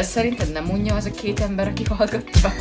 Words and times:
Ez 0.00 0.08
szerinted 0.08 0.52
nem 0.52 0.64
mondja 0.64 0.94
az 0.94 1.04
a 1.04 1.10
két 1.10 1.40
ember, 1.40 1.68
aki 1.68 1.84
hallgatja? 1.88 2.52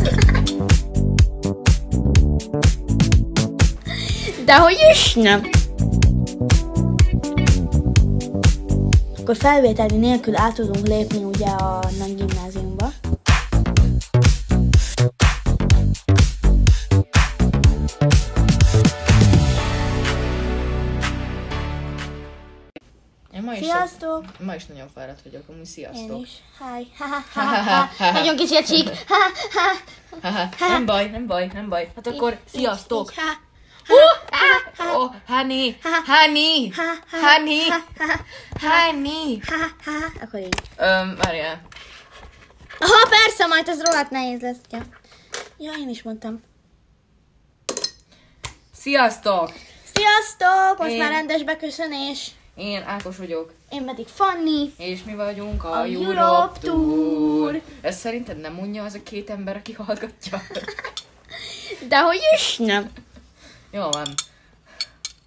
Dehogy 4.45 4.77
is 4.91 5.13
nem. 5.13 5.49
Akkor 9.17 9.35
felvételi 9.35 9.97
nélkül 9.97 10.35
át 10.35 10.53
tudunk 10.53 10.87
lépni 10.87 11.23
ugye 11.23 11.47
a 11.47 11.79
nagy 11.99 12.15
gimnáziumba. 12.15 12.68
Én 23.61 23.67
ma 23.67 23.83
is, 23.83 23.89
Sziasztok! 23.89 24.23
ma 24.39 24.55
is 24.55 24.65
nagyon 24.65 24.89
fáradt 24.95 25.21
vagyok, 25.23 25.43
amúgy 25.47 25.59
Én 25.59 25.65
sziasztok. 25.65 26.21
is. 26.21 26.29
Hi. 26.57 26.91
Ha, 26.97 27.05
ha, 27.33 27.41
ha, 27.41 27.89
ha. 27.97 28.11
Nagyon 28.11 28.35
kicsi 28.35 28.55
a 28.55 28.63
csík. 28.63 28.87
Ha, 29.07 29.15
ha. 29.53 29.71
Haha, 30.21 30.49
nem 30.59 30.85
baj, 30.85 31.09
nem 31.09 31.27
baj, 31.27 31.49
nem 31.53 31.69
baj. 31.69 31.91
Hát 31.95 32.07
akkor 32.07 32.39
sziasztok! 32.53 33.13
Ha, 33.15 33.47
Oh, 34.93 35.13
honey, 35.27 35.77
honey, 36.05 36.71
honey, 37.11 37.69
honey. 38.61 39.39
ha, 39.39 39.55
ha. 39.85 39.91
Akkor 40.21 40.39
így. 40.39 40.61
Öm, 40.77 41.15
várjál. 41.21 41.61
Aha, 42.79 43.07
persze, 43.09 43.45
majd 43.47 43.67
ez 43.67 43.81
rohadt 43.83 44.09
nehéz 44.09 44.41
lesz. 44.41 44.57
Ja, 44.69 44.79
ja 45.57 45.71
én 45.71 45.89
is 45.89 46.03
mondtam. 46.03 46.43
Sziasztok! 48.73 49.51
Sziasztok! 49.93 50.77
Most 50.77 50.91
Én- 50.91 50.97
már 50.97 51.11
rendes 51.11 51.43
beköszönés. 51.43 52.31
Én 52.59 52.81
Ákos 52.83 53.17
vagyok, 53.17 53.53
Én 53.69 53.85
pedig 53.85 54.07
Fanni. 54.07 54.73
és 54.77 55.03
mi 55.03 55.15
vagyunk 55.15 55.63
a, 55.63 55.71
A 55.79 55.85
Europe 55.85 56.19
Europe 56.19 56.59
Tour. 56.59 57.51
Tour. 57.51 57.61
Ez 57.81 57.97
szerinted 57.97 58.39
nem 58.39 58.53
mondja 58.53 58.83
az 58.83 58.93
a 58.93 59.03
két 59.03 59.29
ember, 59.29 59.55
aki 59.55 59.73
hallgatja? 59.73 60.41
Dehogy 61.87 62.19
is 62.35 62.57
nem. 62.57 62.91
Jó 63.71 63.89
van. 63.89 64.07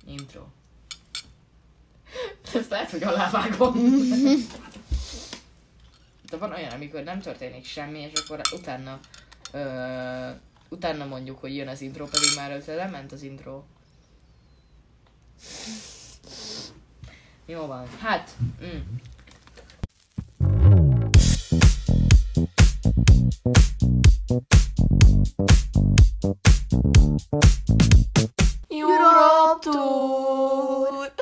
Intro. 0.06 0.42
Ezt 2.54 2.70
lehet, 2.70 2.90
hogy 2.90 3.02
alávágom. 3.02 3.74
De 6.30 6.36
van 6.36 6.52
olyan, 6.52 6.70
amikor 6.72 7.02
nem 7.02 7.20
történik 7.20 7.64
semmi, 7.66 7.98
és 8.12 8.20
akkor 8.20 8.40
utána 8.52 9.00
ö, 9.52 9.60
utána 10.68 11.04
mondjuk, 11.04 11.38
hogy 11.40 11.56
jön 11.56 11.68
az 11.68 11.80
intro, 11.80 12.04
pedig 12.06 12.28
már 12.36 12.50
előtte 12.50 12.74
lement 12.74 13.12
az 13.12 13.22
intro. 13.22 13.62
Jó 17.52 17.66
van. 17.66 17.86
Hát, 18.00 18.36
mm. 18.62 18.96
Europe 28.68 29.58
Tour. 29.60 31.12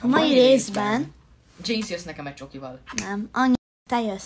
A 0.00 0.06
mai 0.06 0.32
részben 0.32 1.14
James 1.62 1.88
jössz 1.88 2.04
nekem 2.04 2.26
egy 2.26 2.34
csokival. 2.34 2.80
nem, 2.96 3.28
annyi 3.32 3.54
te 3.88 4.00
jössz. 4.00 4.24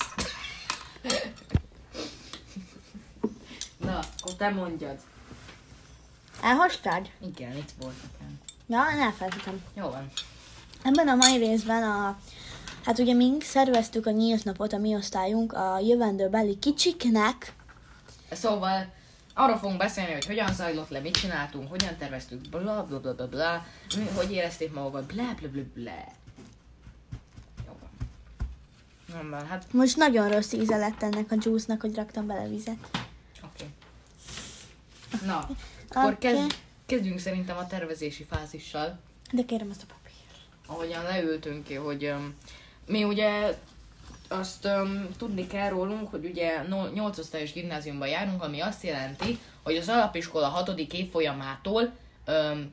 Na, 3.76 3.98
akkor 3.98 4.34
te 4.36 4.48
mondjad. 4.48 4.98
Elhostad? 6.42 7.10
Igen, 7.20 7.56
itt 7.56 7.72
volt 7.80 7.94
nekem. 8.02 8.43
Ja, 8.66 8.84
én 8.94 9.00
elfelejtettem. 9.00 9.62
Jó 9.74 9.88
van. 9.88 10.10
Ebben 10.82 11.08
a 11.08 11.14
mai 11.14 11.36
részben 11.36 11.82
a 11.82 12.18
Hát 12.84 12.98
ugye 12.98 13.12
mink 13.14 13.42
szerveztük 13.42 14.06
a 14.06 14.10
nyílt 14.10 14.44
napot, 14.44 14.72
a 14.72 14.78
mi 14.78 14.94
osztályunk 14.94 15.52
a 15.52 15.78
jövendőbeli 15.78 16.58
kicsiknek. 16.58 17.52
Szóval 18.30 18.92
arról 19.34 19.58
fogunk 19.58 19.78
beszélni, 19.78 20.12
hogy 20.12 20.26
hogyan 20.26 20.52
zajlott 20.54 20.88
le, 20.88 21.00
mit 21.00 21.16
csináltunk, 21.16 21.68
hogyan 21.70 21.96
terveztük, 21.96 22.48
bla 22.48 22.84
bla 22.84 23.00
bla 23.00 23.14
bla 23.14 23.28
bla, 23.28 23.64
mi, 23.96 24.06
hogy 24.16 24.32
érezték 24.32 24.72
magukat, 24.72 25.04
bla 25.04 25.34
bla 25.40 25.48
bla 25.48 25.62
bla. 25.74 25.90
Jó 27.66 27.72
van. 27.80 27.90
Nem 29.06 29.30
van, 29.30 29.46
hát 29.46 29.64
Most 29.72 29.96
nagyon 29.96 30.28
rossz 30.28 30.52
íze 30.52 30.76
lett 30.76 31.02
ennek 31.02 31.32
a 31.32 31.36
juice-nak, 31.38 31.80
hogy 31.80 31.94
raktam 31.94 32.26
bele 32.26 32.48
vizet. 32.48 32.76
oké. 33.44 33.64
Okay. 35.12 35.26
Na, 35.26 35.48
akkor 35.90 36.12
Oké. 36.12 36.28
kezd, 36.28 36.56
kezdjünk 36.86 37.18
szerintem 37.18 37.56
a 37.56 37.66
tervezési 37.66 38.24
fázissal. 38.24 38.98
De 39.32 39.44
kérem 39.44 39.70
ezt 39.70 39.82
a 39.82 39.86
papírt. 39.92 40.46
ahogyan 40.66 41.02
leültünk 41.02 41.64
ki, 41.64 41.74
hogy 41.74 42.04
um, 42.04 42.34
mi 42.86 43.04
ugye 43.04 43.58
azt 44.28 44.64
um, 44.64 45.08
tudni 45.16 45.46
kell 45.46 45.68
rólunk, 45.68 46.10
hogy 46.10 46.24
ugye 46.24 46.62
8 46.94 47.18
osztályos 47.18 47.52
gimnáziumban 47.52 48.08
járunk, 48.08 48.42
ami 48.42 48.60
azt 48.60 48.82
jelenti, 48.82 49.38
hogy 49.62 49.76
az 49.76 49.88
alapiskola 49.88 50.48
6. 50.48 50.78
évfolyamától 50.78 51.92
um, 52.26 52.72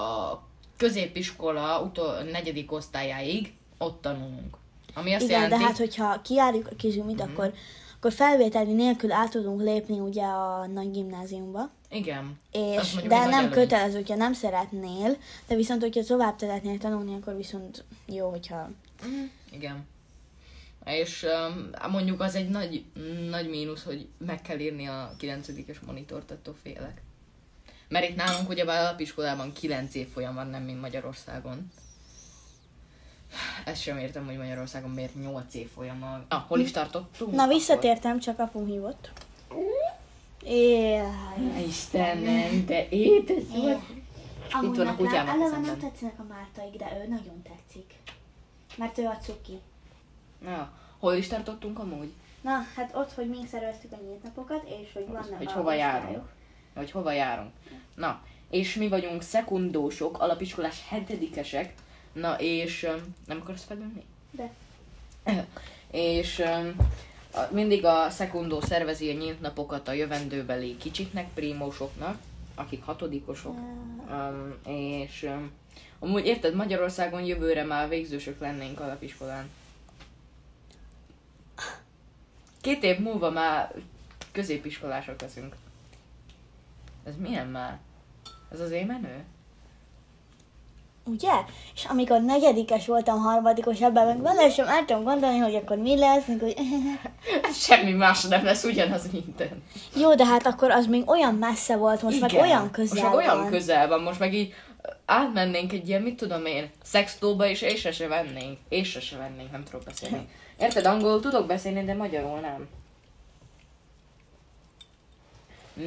a 0.00 0.38
középiskola 0.76 1.80
utol, 1.80 2.22
negyedik 2.22 2.72
osztályáig 2.72 3.52
ott 3.78 4.00
tanulunk. 4.00 4.56
Ami 4.94 5.14
azt 5.14 5.24
Igen, 5.24 5.40
jelenti, 5.40 5.56
de 5.56 5.68
hát 5.68 5.78
hogyha 5.78 6.20
kiárjuk 6.22 6.68
a 6.70 6.76
kizsumit, 6.76 7.20
akkor, 7.20 7.52
akkor 7.96 8.12
felvételi 8.12 8.72
nélkül 8.72 9.12
át 9.12 9.30
tudunk 9.30 9.60
lépni 9.60 9.98
ugye 9.98 10.22
a 10.22 10.66
nagy 10.66 10.90
gimnáziumba. 10.90 11.70
Igen, 11.92 12.40
És, 12.52 12.94
de 12.94 13.18
nem 13.18 13.32
előny. 13.32 13.50
kötelező, 13.50 13.94
hogyha 13.96 14.14
nem 14.14 14.32
szeretnél, 14.32 15.16
de 15.46 15.54
viszont, 15.54 15.82
hogyha 15.82 16.04
tovább 16.04 16.38
szeretnél 16.38 16.78
tanulni, 16.78 17.14
akkor 17.14 17.36
viszont 17.36 17.84
jó, 18.06 18.30
hogyha... 18.30 18.70
Igen. 19.50 19.86
És 20.84 21.26
um, 21.48 21.90
mondjuk 21.90 22.20
az 22.20 22.34
egy 22.34 22.48
nagy, 22.48 22.84
nagy 23.28 23.48
mínusz, 23.48 23.84
hogy 23.84 24.08
meg 24.18 24.42
kell 24.42 24.58
írni 24.58 24.86
a 24.86 25.14
9-es 25.20 25.76
monitort, 25.86 26.30
attól 26.30 26.54
félek. 26.62 27.02
Mert 27.88 28.08
itt 28.08 28.16
nálunk 28.16 28.48
ugye 28.48 28.64
alapiskolában 28.64 29.52
9 29.52 29.94
évfolyam 29.94 30.34
van, 30.34 30.46
nem 30.46 30.62
mint 30.62 30.80
Magyarországon. 30.80 31.72
Ezt 33.64 33.82
sem 33.82 33.98
értem, 33.98 34.26
hogy 34.26 34.36
Magyarországon 34.36 34.90
miért 34.90 35.14
8 35.14 35.54
évfolyam 35.54 36.00
van. 36.00 36.26
Na, 36.28 36.44
hol 36.48 36.60
is 36.60 36.70
tartottunk? 36.70 37.34
Na, 37.34 37.46
visszatértem, 37.46 38.20
csak 38.20 38.38
apu 38.38 38.64
hívott. 38.64 39.10
Akkor- 40.42 41.66
Istenem, 41.66 42.66
de 42.66 42.88
édes 42.88 43.42
vagy. 43.52 43.78
Amúgy 44.52 44.76
van 44.76 44.86
a 44.86 44.96
kutyám 44.96 45.28
eleve 45.28 45.58
nem 45.58 45.78
tetszenek 45.78 46.18
a 46.18 46.22
mártaik, 46.28 46.76
de 46.76 47.02
ő 47.04 47.08
nagyon 47.08 47.42
tetszik. 47.42 47.94
Mert 48.76 48.98
ő 48.98 49.06
a 49.06 49.16
cuki. 49.22 49.60
Na, 50.38 50.72
hol 50.98 51.14
is 51.14 51.26
tartottunk 51.26 51.78
amúgy? 51.78 52.12
Na, 52.40 52.50
hát 52.76 52.94
ott, 52.94 53.12
hogy 53.12 53.28
mink 53.28 53.46
szerveztük 53.48 53.92
a 53.92 53.96
nyílt 53.96 54.22
napokat, 54.22 54.68
és 54.68 54.92
hogy 54.92 55.06
vannak 55.06 55.36
hogy 55.36 55.46
a 55.46 55.52
hova 55.52 55.72
járunk. 55.74 56.28
Vagy 56.74 56.90
hova 56.90 57.12
járunk. 57.12 57.50
Na, 57.94 58.22
és 58.50 58.74
mi 58.74 58.88
vagyunk 58.88 59.22
szekundósok, 59.22 60.20
alapiskolás 60.20 60.88
hetedikesek. 60.88 61.74
Na, 62.12 62.34
és 62.38 62.88
nem 63.26 63.38
akarsz 63.40 63.64
felülni? 63.64 64.04
De. 64.30 64.50
és 65.90 66.42
mindig 67.50 67.84
a 67.84 68.10
szekundó 68.10 68.60
szervezi 68.60 69.10
a 69.10 69.12
nyílt 69.12 69.40
napokat 69.40 69.88
a 69.88 69.92
jövendőbeli 69.92 70.76
kicsiknek, 70.76 71.28
prímósoknak, 71.34 72.18
akik 72.54 72.84
hatodikosok. 72.84 73.56
Um, 74.10 74.54
és 74.66 75.22
um, 75.22 75.50
amúgy 75.98 76.26
érted, 76.26 76.54
Magyarországon 76.54 77.22
jövőre 77.22 77.64
már 77.64 77.88
végzősök 77.88 78.40
lennénk 78.40 78.80
alapiskolán. 78.80 79.50
Két 82.60 82.82
év 82.82 82.98
múlva 82.98 83.30
már 83.30 83.74
középiskolások 84.32 85.20
leszünk. 85.20 85.56
Ez 87.04 87.16
milyen 87.16 87.46
már? 87.46 87.78
Ez 88.52 88.60
az 88.60 88.70
én 88.70 88.86
menő? 88.86 89.24
Ugye? 91.04 91.32
És 91.74 91.84
amikor 91.84 92.20
negyedikes 92.20 92.86
voltam, 92.86 93.18
harmadikos, 93.18 93.80
ebben 93.80 94.06
meg 94.06 94.22
vele 94.22 94.50
sem 94.50 94.68
el 94.68 94.84
tudom 94.84 95.04
gondolni, 95.04 95.38
hogy 95.38 95.54
akkor 95.54 95.76
mi 95.76 95.98
lesz, 95.98 96.26
meg 96.26 96.38
hogy... 96.40 96.56
Semmi 97.66 97.92
más 97.92 98.22
nem 98.22 98.44
lesz 98.44 98.64
ugyanaz 98.64 99.10
minden. 99.12 99.62
Jó, 99.94 100.14
de 100.14 100.26
hát 100.26 100.46
akkor 100.46 100.70
az 100.70 100.86
még 100.86 101.08
olyan 101.08 101.34
messze 101.34 101.76
volt, 101.76 102.02
most 102.02 102.20
meg 102.20 102.32
olyan 102.40 102.70
közel 102.70 103.02
Most 103.02 103.16
meg 103.16 103.26
olyan 103.26 103.40
van. 103.40 103.50
közel 103.50 103.88
van, 103.88 104.00
most 104.00 104.18
meg 104.18 104.34
így 104.34 104.54
átmennénk 105.04 105.72
egy 105.72 105.88
ilyen, 105.88 106.02
mit 106.02 106.16
tudom 106.16 106.46
én, 106.46 106.70
szextóba, 106.82 107.46
és 107.46 107.62
észre 107.62 107.92
se 107.92 108.08
vennénk. 108.08 108.58
Észre 108.68 109.00
se 109.00 109.16
vennénk, 109.16 109.50
nem 109.50 109.64
tudok 109.64 109.82
beszélni. 109.84 110.28
Érted, 110.60 110.86
angolul 110.86 111.20
tudok 111.20 111.46
beszélni, 111.46 111.84
de 111.84 111.94
magyarul 111.94 112.38
nem. 112.40 112.68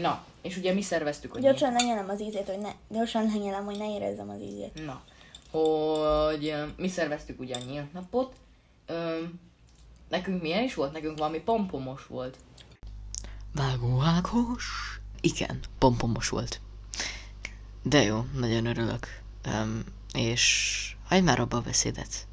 Na, 0.02 0.24
és 0.46 0.58
ugye 0.58 0.74
mi 0.74 0.82
szerveztük, 0.82 1.32
hogy 1.32 1.42
Gyorsan 1.42 1.74
lenyelem 1.74 2.10
az 2.10 2.22
ízét, 2.22 2.48
hogy 2.48 2.60
ne... 2.60 2.72
Gyorsan 2.90 3.26
lenyelem, 3.26 3.66
hogy 3.66 3.78
ne 3.78 3.94
érezzem 3.94 4.30
az 4.30 4.42
ízét. 4.42 4.86
Na, 4.86 5.04
hogy 5.52 6.56
mi 6.78 6.88
szerveztük 6.88 7.40
ugye 7.40 7.56
a 7.56 7.64
nyílt 7.70 7.94
napot. 7.94 8.36
Ö, 8.86 9.24
nekünk 10.10 10.42
milyen 10.42 10.64
is 10.64 10.74
volt? 10.74 10.92
Nekünk 10.92 11.18
valami 11.18 11.40
pompomos 11.40 12.08
volt. 12.08 12.38
Vágó 13.54 14.02
Ákos? 14.02 14.66
Igen, 15.22 15.60
pompomos 15.78 16.30
volt. 16.30 16.62
De 17.84 18.04
jó, 18.04 18.26
nagyon 18.34 18.66
örülök. 18.66 19.08
Um, 19.48 19.84
és 20.14 20.96
hagyd 21.06 21.24
már 21.24 21.40
abba 21.40 21.58
a 21.58 21.62
beszédet. 21.62 22.28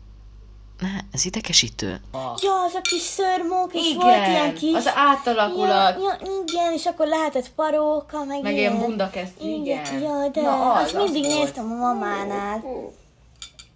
Ez 1.13 1.25
idegesítő. 1.25 2.01
Ja, 2.13 2.63
az 2.67 2.75
a 2.75 2.81
kis 2.81 3.01
szörmók, 3.01 3.75
és 3.75 3.87
Igen, 3.87 3.99
volt 4.01 4.27
ilyen 4.27 4.55
kis... 4.55 4.75
az 4.75 4.91
átalakul 4.95 5.67
ja, 5.67 5.89
ja, 5.89 6.19
igen, 6.47 6.73
és 6.73 6.87
akkor 6.87 7.07
lehetett 7.07 7.51
paróka, 7.51 8.25
meg, 8.25 8.43
Meg 8.43 8.55
ilyen 8.57 8.79
bundakesztyű, 8.79 9.49
igen. 9.49 10.01
Ja, 10.01 10.29
de 10.33 10.41
Na, 10.41 10.73
az, 10.73 10.83
azt 10.83 10.95
mindig 10.95 11.25
az 11.25 11.33
volt. 11.33 11.45
néztem 11.45 11.73
a 11.73 11.75
mamánál. 11.75 12.65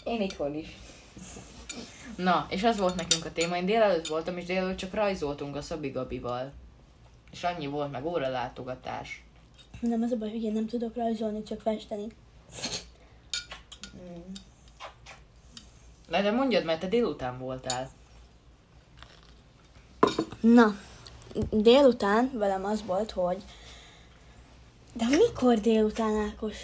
Én 0.05 0.21
itthon 0.21 0.55
is. 0.55 0.77
Na, 2.17 2.47
és 2.51 2.63
az 2.63 2.79
volt 2.79 2.95
nekünk 2.97 3.25
a 3.25 3.33
téma. 3.33 3.57
Én 3.57 3.67
délelőtt 3.67 4.07
voltam, 4.07 4.37
és 4.37 4.45
délelőtt 4.45 4.77
csak 4.77 4.95
rajzoltunk 4.95 5.57
a 5.57 5.63
Szabi 5.63 5.89
Gabival. 5.89 6.53
És 7.33 7.43
annyi 7.43 7.67
volt, 7.67 7.91
meg 7.91 8.07
óralátogatás. 8.07 9.25
Nem, 9.81 10.03
az 10.03 10.11
a 10.11 10.17
baj, 10.17 10.31
hogy 10.31 10.43
én 10.43 10.53
nem 10.53 10.67
tudok 10.67 10.95
rajzolni, 10.97 11.43
csak 11.43 11.61
festeni. 11.61 12.07
Le, 16.09 16.23
de 16.23 16.31
mondjad, 16.31 16.65
mert 16.65 16.81
te 16.81 16.87
délután 16.87 17.39
voltál. 17.39 17.91
Na, 20.41 20.77
délután 21.51 22.31
velem 22.35 22.65
az 22.65 22.85
volt, 22.85 23.11
hogy... 23.11 23.43
De 24.93 25.05
mikor 25.09 25.59
délután, 25.61 26.17
Ákos? 26.17 26.57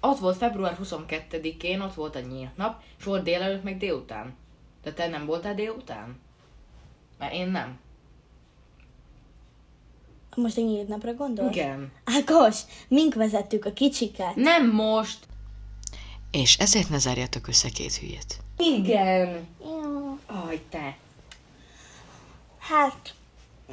Ott 0.00 0.18
volt 0.18 0.36
február 0.36 0.78
22-én, 0.82 1.80
ott 1.80 1.94
volt 1.94 2.16
a 2.16 2.20
nyílt 2.20 2.56
nap, 2.56 2.82
és 2.98 3.04
volt 3.04 3.22
délelőtt, 3.22 3.62
meg 3.62 3.76
délután. 3.76 4.34
De 4.82 4.92
te 4.92 5.08
nem 5.08 5.26
voltál 5.26 5.54
délután? 5.54 6.20
Mert 7.18 7.32
én 7.32 7.48
nem. 7.48 7.78
Most 10.36 10.56
egy 10.56 10.64
nyílt 10.64 10.88
napra 10.88 11.14
gondolsz? 11.14 11.56
Igen. 11.56 11.92
Ákos, 12.04 12.60
mink 12.88 13.14
vezettük 13.14 13.64
a 13.64 13.72
kicsiket? 13.72 14.34
Nem 14.34 14.70
most. 14.70 15.27
És 16.30 16.58
ezért 16.58 16.88
ne 16.88 16.98
zárjatok 16.98 17.48
össze 17.48 17.68
két 17.68 17.94
hülyét. 17.94 18.38
Igen. 18.56 19.48
Jó. 19.60 20.18
Aj, 20.26 20.62
te. 20.68 20.96
Hát, 22.58 23.14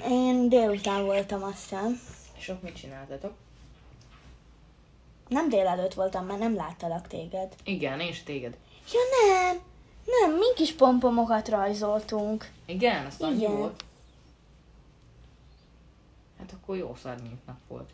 én 0.07 0.49
délután 0.49 1.05
voltam 1.05 1.43
aztán. 1.43 1.99
És 2.37 2.47
ott 2.47 2.61
mit 2.61 2.75
csináltatok? 2.75 3.33
Nem 5.27 5.49
délelőtt 5.49 5.93
voltam, 5.93 6.25
mert 6.25 6.39
nem 6.39 6.55
láttalak 6.55 7.07
téged. 7.07 7.55
Igen, 7.63 7.99
és 7.99 8.23
téged. 8.23 8.57
Ja 8.93 8.99
nem, 9.27 9.59
nem, 10.05 10.37
mink 10.37 10.59
is 10.59 10.73
pompomokat 10.73 11.47
rajzoltunk. 11.49 12.51
Igen, 12.65 13.05
azt 13.05 13.21
annyi 13.21 13.37
Igen. 13.37 13.57
volt. 13.57 13.83
Hát 16.39 16.53
akkor 16.53 16.77
jó 16.77 16.95
szarnyint 17.01 17.45
nap 17.45 17.57
volt. 17.67 17.89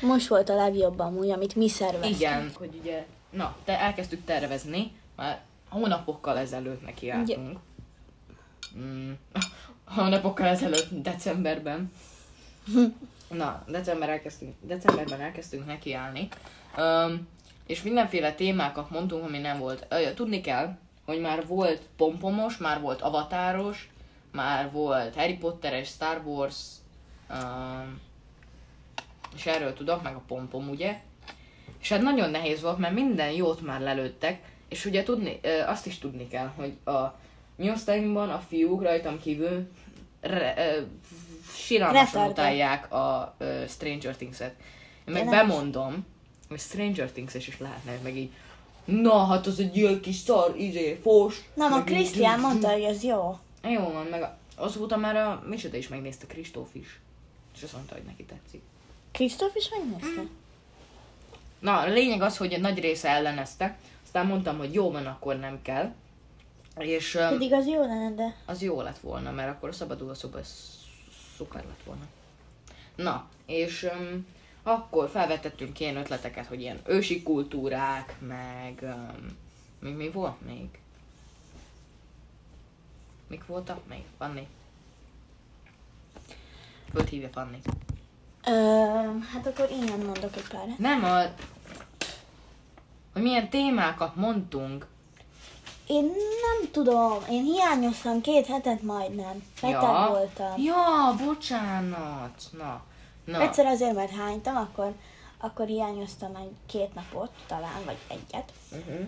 Most 0.00 0.26
volt 0.26 0.48
a 0.48 0.54
legjobb 0.54 0.98
amúgy, 0.98 1.30
amit 1.30 1.54
mi 1.54 1.68
szerveztünk. 1.68 2.16
Igen, 2.16 2.52
hogy 2.54 2.78
ugye, 2.80 3.06
na, 3.34 3.56
te 3.64 3.80
elkezdtük 3.80 4.24
tervezni, 4.24 4.92
már 5.16 5.40
hónapokkal 5.68 6.38
ezelőtt 6.38 6.84
nekiálltunk. 6.84 7.58
Mm, 8.78 9.12
hónapokkal 9.96 10.46
ezelőtt, 10.46 10.88
decemberben. 10.90 11.92
Na, 13.28 13.64
december 13.68 14.08
elkezdtünk, 14.08 14.54
decemberben 14.60 15.20
elkezdtünk 15.20 15.66
nekiállni. 15.66 16.28
Um, 16.78 17.28
és 17.66 17.82
mindenféle 17.82 18.32
témákat 18.32 18.90
mondtunk, 18.90 19.24
ami 19.24 19.38
nem 19.38 19.58
volt. 19.58 19.86
Ö, 19.88 20.12
tudni 20.14 20.40
kell, 20.40 20.76
hogy 21.04 21.20
már 21.20 21.46
volt 21.46 21.82
pompomos, 21.96 22.56
már 22.56 22.80
volt 22.80 23.02
avatáros, 23.02 23.90
már 24.32 24.70
volt 24.70 25.14
Harry 25.14 25.36
Potteres, 25.36 25.88
Star 25.88 26.22
Wars, 26.24 26.56
um, 27.30 28.00
és 29.34 29.46
erről 29.46 29.74
tudok, 29.74 30.02
meg 30.02 30.14
a 30.14 30.22
pompom, 30.26 30.68
ugye? 30.68 31.00
És 31.84 31.90
hát 31.90 32.02
nagyon 32.02 32.30
nehéz 32.30 32.62
volt, 32.62 32.78
mert 32.78 32.94
minden 32.94 33.30
jót 33.30 33.60
már 33.60 33.80
lelőttek, 33.80 34.42
és 34.68 34.84
ugye 34.84 35.02
tudni, 35.02 35.40
azt 35.66 35.86
is 35.86 35.98
tudni 35.98 36.28
kell, 36.28 36.52
hogy 36.56 36.94
a 36.94 37.18
mi 37.56 37.70
osztályunkban 37.70 38.30
a 38.30 38.44
fiúk 38.48 38.82
rajtam 38.82 39.20
kívül 39.20 39.68
re, 40.20 40.54
ö, 40.56 40.80
síralmasan 41.52 42.28
utálják 42.28 42.92
a 42.92 43.34
ö, 43.38 43.64
Stranger 43.68 44.16
Things-et. 44.16 44.54
Én 45.08 45.14
meg 45.14 45.28
bemondom, 45.28 46.06
hogy 46.48 46.58
Stranger 46.58 47.10
Things-es 47.10 47.48
is 47.48 47.58
lehetne, 47.58 47.98
meg 48.02 48.16
így 48.16 48.30
Na, 48.84 49.24
hát 49.24 49.46
az 49.46 49.60
egy 49.60 49.76
ilyen 49.76 50.00
kis 50.00 50.16
szar, 50.16 50.54
izé, 50.56 50.98
fos. 51.02 51.42
Nem, 51.54 51.72
a 51.72 51.82
Krisztián 51.82 52.40
mondta, 52.40 52.72
hogy 52.72 52.82
ez 52.82 53.02
jó. 53.02 53.38
Jó 53.62 53.92
van, 53.92 54.06
meg 54.06 54.28
azóta 54.56 54.96
már 54.96 55.16
a 55.16 55.42
Miseta 55.48 55.76
is 55.76 55.88
megnézte, 55.88 56.26
Kristóf 56.26 56.68
is. 56.72 57.00
És 57.56 57.62
azt 57.62 57.72
mondta, 57.72 57.94
hogy 57.94 58.04
neki 58.04 58.24
tetszik. 58.24 58.62
Krisztóf 59.12 59.54
is 59.54 59.68
megnézte? 59.68 60.22
Na, 61.64 61.80
a 61.80 61.86
lényeg 61.86 62.22
az, 62.22 62.36
hogy 62.36 62.54
a 62.54 62.58
nagy 62.58 62.78
része 62.78 63.08
ellenezte, 63.08 63.76
aztán 64.04 64.26
mondtam, 64.26 64.58
hogy 64.58 64.74
jó 64.74 64.90
van, 64.90 65.06
akkor 65.06 65.38
nem 65.38 65.62
kell. 65.62 65.92
És 66.76 67.18
Pedig 67.28 67.52
az 67.52 67.66
jó 67.66 67.80
lenne, 67.80 68.14
de... 68.14 68.34
az 68.44 68.62
jó 68.62 68.80
lett 68.80 68.98
volna, 68.98 69.30
mert 69.30 69.50
akkor 69.50 69.68
a 69.68 69.72
szabaduló 69.72 70.14
szoba 70.14 70.38
ez 70.38 70.78
szuper 71.36 71.64
lett 71.64 71.82
volna. 71.84 72.04
Na, 72.94 73.28
és 73.46 73.82
um, 73.82 74.26
akkor 74.62 75.08
felvetettünk 75.08 75.80
ilyen 75.80 75.96
ötleteket, 75.96 76.46
hogy 76.46 76.60
ilyen 76.60 76.80
ősi 76.86 77.22
kultúrák, 77.22 78.16
meg 78.18 78.78
um, 78.82 79.36
még 79.78 79.94
mi 79.94 80.10
volt 80.10 80.46
még? 80.46 80.68
Mik 83.26 83.46
voltak 83.46 83.86
még? 83.88 84.04
Fanni? 84.18 84.46
Föld 86.92 87.08
hívja 87.08 87.28
Fanni. 87.28 87.58
Ö, 88.46 88.52
hát 89.32 89.46
akkor 89.46 89.70
innen 89.70 89.98
mondok 89.98 90.36
egy 90.36 90.48
párat. 90.48 90.78
Nem 90.78 91.04
a... 91.04 91.22
Hogy 93.14 93.22
milyen 93.22 93.50
témákat 93.50 94.16
mondtunk. 94.16 94.86
Én 95.86 96.04
nem 96.04 96.70
tudom, 96.70 97.18
én 97.30 97.42
hiányoztam 97.42 98.20
két 98.20 98.46
hetet 98.46 98.82
majdnem. 98.82 99.42
Beteg 99.60 100.08
voltam. 100.08 100.62
Ja, 100.62 101.14
bocsánat. 101.26 102.42
Na. 102.58 102.82
Na. 103.24 103.40
Egyszer 103.40 103.66
azért, 103.66 103.94
mert 103.94 104.16
hánytam, 104.16 104.56
akkor, 104.56 104.92
akkor 105.38 105.66
hiányoztam 105.66 106.34
egy 106.36 106.52
két 106.66 106.94
napot, 106.94 107.30
talán, 107.46 107.84
vagy 107.84 107.96
egyet. 108.08 108.52
Uh-huh. 108.72 109.06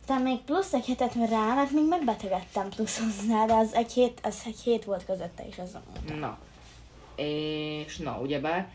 Aztán 0.00 0.22
még 0.22 0.40
plusz 0.40 0.72
egy 0.72 0.86
hetet 0.86 1.14
rá, 1.14 1.54
mert 1.54 1.70
még 1.70 1.88
megbetegedtem 1.88 2.68
plusz 2.68 2.98
hozzá, 2.98 3.46
de 3.46 3.54
az 3.54 3.74
egy 3.74 3.92
hét, 3.92 4.20
az 4.22 4.42
egy 4.46 4.60
hét 4.60 4.84
volt 4.84 5.04
közötte 5.04 5.46
is, 5.46 5.58
az 5.58 5.76
Na. 6.18 6.38
És 7.16 7.96
na, 7.96 8.18
ugyebár 8.20 8.68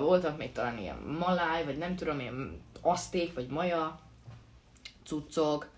voltak 0.00 0.38
még 0.38 0.52
talán 0.52 0.78
ilyen 0.78 0.96
maláj, 1.18 1.64
vagy 1.64 1.78
nem 1.78 1.96
tudom, 1.96 2.20
ilyen 2.20 2.62
aszték, 2.84 3.34
vagy 3.34 3.46
maja 3.46 3.98
cuccok. 5.06 5.68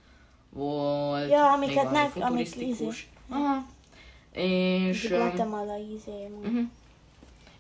Volt 0.51 1.31
Ja, 1.31 1.53
amiket 1.53 1.75
még 1.75 1.85
valami 1.85 1.97
nek- 2.15 2.25
amik 2.31 2.47
futurisztikus. 2.47 3.09
Aha. 3.29 3.67
És, 4.33 5.01
Csak 5.03 5.11
ö, 5.11 5.19
láttam 5.19 5.53
a 5.55 5.65
izé. 5.95 6.29
uh-huh. 6.41 6.61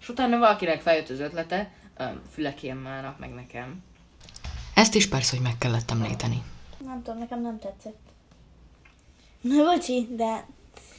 és 0.00 0.09
utána 0.09 0.38
valakinek 0.38 0.81
feljött 0.81 1.09
az 1.09 1.21
ötlete, 1.21 1.73
ö, 1.97 2.05
Fülekérmának, 2.33 3.19
meg 3.19 3.35
nekem. 3.35 3.83
Ezt 4.75 4.95
is 4.95 5.09
persze, 5.09 5.37
hogy 5.37 5.45
meg 5.45 5.59
kellett 5.59 5.91
említeni. 5.91 6.43
Nem 6.85 7.03
tudom, 7.03 7.19
nekem 7.19 7.41
nem 7.43 7.59
tetszett. 7.59 7.99
Na, 9.41 9.65
bocsi, 9.65 10.09
de 10.11 10.47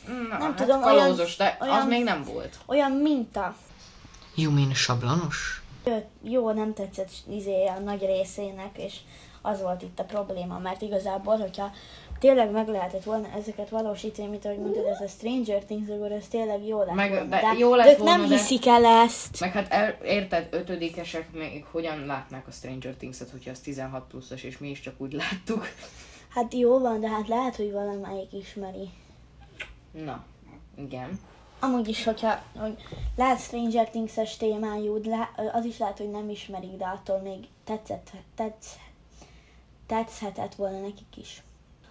Na, 0.08 0.14
Nem 0.38 0.42
hát 0.42 0.56
tudom, 0.56 0.82
kalózos, 0.82 1.40
olyan- 1.40 1.58
de 1.58 1.58
az 1.60 1.68
olyan- 1.70 1.88
még 1.88 2.04
nem 2.04 2.24
volt. 2.24 2.60
olyan 2.66 2.92
minta. 2.92 3.56
You 4.36 4.52
mean 4.54 4.74
sablonos? 4.74 5.62
Jó, 6.22 6.52
nem 6.52 6.74
tetszett 6.74 7.10
izé 7.30 7.66
a 7.66 7.80
nagy 7.80 8.02
részének, 8.06 8.78
és 8.78 8.98
az 9.42 9.62
volt 9.62 9.82
itt 9.82 10.00
a 10.00 10.04
probléma, 10.04 10.60
mert 10.60 10.82
igazából, 10.82 11.38
hogyha 11.38 11.72
tényleg 12.20 12.52
meg 12.52 12.68
lehetett 12.68 13.04
volna 13.04 13.28
ezeket 13.38 13.70
valósítani, 13.70 14.28
mint 14.28 14.46
ahogy 14.46 14.60
mondtad, 14.60 14.86
ez 14.86 15.02
a 15.02 15.08
Stranger 15.08 15.64
Things, 15.64 15.90
akkor 15.90 16.12
ez 16.12 16.28
tényleg 16.28 16.66
jó 16.68 16.84
lett 16.84 16.96
Meg- 16.96 17.10
volna. 17.10 17.26
de 17.26 17.40
De, 17.42 17.54
jó 17.58 17.76
lett 17.76 17.86
de 17.86 17.92
ők 17.92 17.98
volna, 17.98 18.16
nem 18.16 18.26
hiszik 18.30 18.66
el 18.68 18.86
ezt. 18.86 19.40
Meg 19.40 19.52
hát 19.52 19.72
el, 19.72 19.98
érted, 20.04 20.48
ötödikesek 20.52 21.32
még 21.32 21.66
hogyan 21.72 22.06
látnák 22.06 22.48
a 22.48 22.52
Stranger 22.52 22.94
Things-et, 22.94 23.30
hogyha 23.30 23.52
az 23.52 23.60
16 23.60 24.08
pluszos, 24.08 24.44
és 24.44 24.58
mi 24.58 24.70
is 24.70 24.80
csak 24.80 24.94
úgy 24.98 25.14
láttuk. 25.14 25.68
Hát 26.30 26.54
jó 26.54 26.80
van, 26.80 27.00
de 27.00 27.10
hát 27.10 27.28
lehet, 27.28 27.56
hogy 27.56 27.72
valamelyik 27.72 28.34
ismeri. 28.34 28.90
Na, 29.92 30.24
igen. 30.76 31.20
Amúgy 31.60 31.88
is, 31.88 32.04
hogyha 32.04 32.42
hogy 32.56 32.76
lehet 33.16 33.40
Stranger 33.42 33.90
Things-es 33.90 34.38
témájú, 34.38 35.02
az 35.54 35.66
is 35.66 35.78
lehet, 35.78 35.98
hogy 35.98 36.12
nem 36.12 36.30
ismerik, 36.30 36.78
de 36.78 36.86
attól 36.86 37.20
még 37.20 37.48
tetszett, 37.64 38.12
tetsz, 38.36 38.76
tetszhetett 39.88 40.56
volna 40.56 40.80
nekik 40.80 41.18
is. 41.18 41.42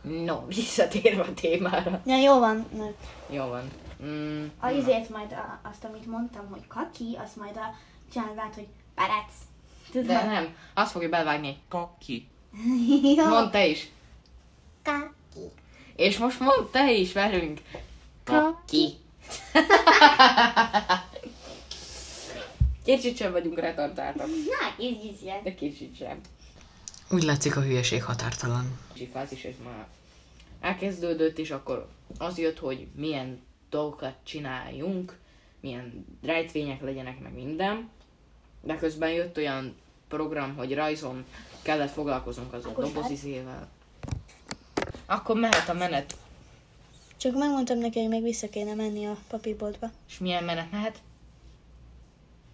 No, 0.02 0.46
visszatérve 0.46 1.22
a 1.22 1.34
témára. 1.34 2.00
Ja, 2.06 2.16
jó 2.16 2.38
van. 2.38 2.66
Jó 3.30 3.44
van. 3.46 3.70
Mm, 4.04 4.46
A 4.60 4.68
izét 4.68 5.08
majd, 5.10 5.32
a, 5.32 5.60
azt, 5.70 5.84
amit 5.84 6.06
mondtam, 6.06 6.48
hogy 6.50 6.66
kaki, 6.66 7.16
azt 7.24 7.36
majd 7.36 7.56
a 7.56 7.74
csinálod 8.12 8.38
át, 8.38 8.54
hogy 8.54 8.66
perec. 8.94 9.32
Tudod? 9.90 10.06
de 10.06 10.24
nem, 10.24 10.54
azt 10.74 10.90
fogja 10.90 11.08
belvágni. 11.08 11.58
Kaki. 11.68 12.28
Mondd 13.28 13.50
te 13.50 13.66
is. 13.66 13.90
Kaki. 14.82 15.46
És 15.96 16.18
most 16.18 16.40
mondd 16.40 16.70
te 16.70 16.92
is 16.92 17.12
velünk. 17.12 17.60
Kaki. 18.24 18.92
Kicsit 22.84 23.16
sem 23.16 23.32
vagyunk 23.32 23.58
retardáltak. 23.58 24.26
Na, 24.26 24.84
ez 24.84 25.04
is 25.04 25.22
ilyen. 25.22 25.42
De 25.42 25.54
kicsit 25.54 25.96
sem. 25.96 26.20
Úgy 27.10 27.22
látszik 27.22 27.56
a 27.56 27.60
hülyeség 27.60 28.02
határtalan. 28.02 28.78
Fázis, 29.12 29.44
ez 29.44 29.54
már 29.64 29.86
elkezdődött, 30.60 31.38
és 31.38 31.50
akkor 31.50 31.88
az 32.18 32.38
jött, 32.38 32.58
hogy 32.58 32.86
milyen 32.94 33.40
dolgokat 33.70 34.14
csináljunk, 34.22 35.18
milyen 35.60 36.06
rejtvények 36.22 36.80
legyenek, 36.80 37.20
meg 37.20 37.34
minden. 37.34 37.90
De 38.62 38.76
közben 38.76 39.10
jött 39.10 39.36
olyan 39.36 39.76
program, 40.08 40.56
hogy 40.56 40.74
rajzon 40.74 41.24
kellett 41.62 41.92
foglalkoznunk 41.92 42.52
az 42.52 42.64
a 42.64 42.80
dobozizével. 42.80 43.68
Akkor 45.06 45.36
mehet 45.36 45.68
a 45.68 45.72
menet. 45.72 46.16
Csak 47.16 47.34
megmondtam 47.34 47.78
neki, 47.78 48.00
hogy 48.00 48.08
még 48.08 48.22
vissza 48.22 48.48
kéne 48.48 48.74
menni 48.74 49.06
a 49.06 49.16
papírboltba. 49.28 49.90
És 50.08 50.18
milyen 50.18 50.44
menet 50.44 50.70
mehet? 50.70 50.98